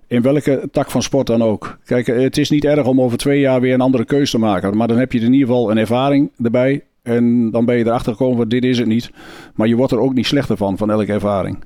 In 0.08 0.22
welke 0.22 0.68
tak 0.72 0.92
van 0.92 1.02
sport 1.02 1.28
dan 1.28 1.44
ook. 1.44 1.78
Kijk, 1.86 2.08
het 2.08 2.38
is 2.38 2.50
niet 2.50 2.66
erg 2.66 2.86
om 2.86 3.02
over 3.02 3.18
twee 3.18 3.40
jaar 3.40 3.62
weer 3.62 3.74
een 3.74 3.82
andere 3.82 4.06
keuze 4.06 4.32
te 4.32 4.38
maken. 4.38 4.78
Maar 4.78 4.88
dan 4.88 4.98
heb 4.98 5.12
je 5.12 5.20
in 5.20 5.34
ieder 5.34 5.48
geval 5.48 5.72
een 5.72 5.78
ervaring 5.78 6.32
erbij. 6.44 6.84
En 7.04 7.52
dan 7.52 7.66
ben 7.66 7.78
je 7.78 7.86
erachter 7.86 8.12
gekomen, 8.12 8.50
dit 8.50 8.64
is 8.64 8.78
het 8.78 8.88
niet. 8.88 9.12
Maar 9.56 9.68
je 9.68 9.76
wordt 9.76 9.92
er 9.92 10.00
ook 10.00 10.14
niet 10.14 10.26
slechter 10.26 10.58
van, 10.58 10.78
van 10.78 10.92
elke 10.92 11.14
ervaring. 11.14 11.64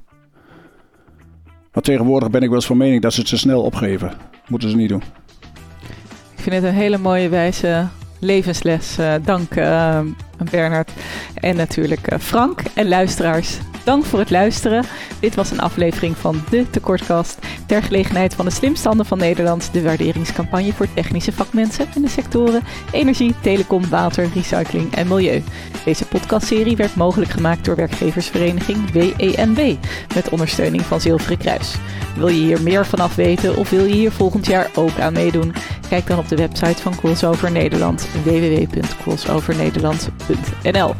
Maar 1.73 1.84
tegenwoordig 1.84 2.30
ben 2.30 2.41
ik 2.41 2.47
wel 2.47 2.58
eens 2.58 2.65
van 2.65 2.78
mening 2.78 3.02
dat 3.02 3.13
ze 3.13 3.19
het 3.19 3.30
te 3.30 3.38
snel 3.38 3.63
opgeven. 3.63 4.12
Moeten 4.47 4.69
ze 4.69 4.75
niet 4.75 4.89
doen. 4.89 5.04
Ik 6.36 6.41
vind 6.45 6.56
het 6.56 6.63
een 6.63 6.80
hele 6.80 6.97
mooie 6.97 7.30
wijze 7.30 7.88
levensles. 8.19 8.99
Uh, 8.99 9.13
dank 9.23 9.56
uh, 9.56 9.99
Bernard. 10.52 10.91
En 11.34 11.56
natuurlijk 11.56 12.13
uh, 12.13 12.19
Frank 12.19 12.62
en 12.73 12.88
luisteraars. 12.88 13.58
Dank 13.89 14.06
voor 14.06 14.19
het 14.19 14.30
luisteren. 14.30 14.84
Dit 15.19 15.36
was 15.36 15.52
een 15.52 15.60
aflevering 15.60 16.17
van 16.17 16.41
De 16.49 16.69
Tekortkast. 16.69 17.38
Ter 17.65 17.84
gelegenheid 17.84 18.34
van 18.34 18.45
de 18.45 18.52
slimstanden 18.52 19.06
van 19.06 19.17
Nederland. 19.17 19.73
De 19.73 19.82
waarderingscampagne 19.82 20.73
voor 20.73 20.93
technische 20.93 21.32
vakmensen 21.32 21.88
in 21.95 22.02
de 22.02 22.10
sectoren 22.10 22.63
energie, 22.91 23.36
telecom, 23.41 23.89
water, 23.89 24.30
recycling 24.34 24.95
en 24.95 25.08
milieu. 25.08 25.43
Deze 25.86 26.06
podcastserie 26.06 26.75
werd 26.75 26.95
mogelijk 26.95 27.32
gemaakt 27.32 27.65
door 27.65 27.75
werkgeversvereniging 27.75 28.91
WENB. 28.91 29.75
Met 30.15 30.30
ondersteuning 30.30 30.82
van 30.82 31.02
Zilveren 31.02 31.38
Kruis. 31.38 31.75
Wil 32.15 32.28
je 32.28 32.43
hier 32.43 32.62
meer 32.62 32.86
vanaf 32.86 33.15
weten 33.15 33.58
of 33.58 33.69
wil 33.69 33.86
je 33.86 33.93
hier 33.93 34.12
volgend 34.12 34.45
jaar 34.45 34.69
ook 34.75 34.99
aan 34.99 35.13
meedoen? 35.13 35.54
Kijk 35.89 36.08
dan 36.08 36.17
op 36.17 36.28
de 36.28 36.36
website 36.36 36.82
van 36.82 36.95
Crossover 36.95 37.52
Nederland 37.52 38.08
www.crossovernederland.nl 38.23 40.95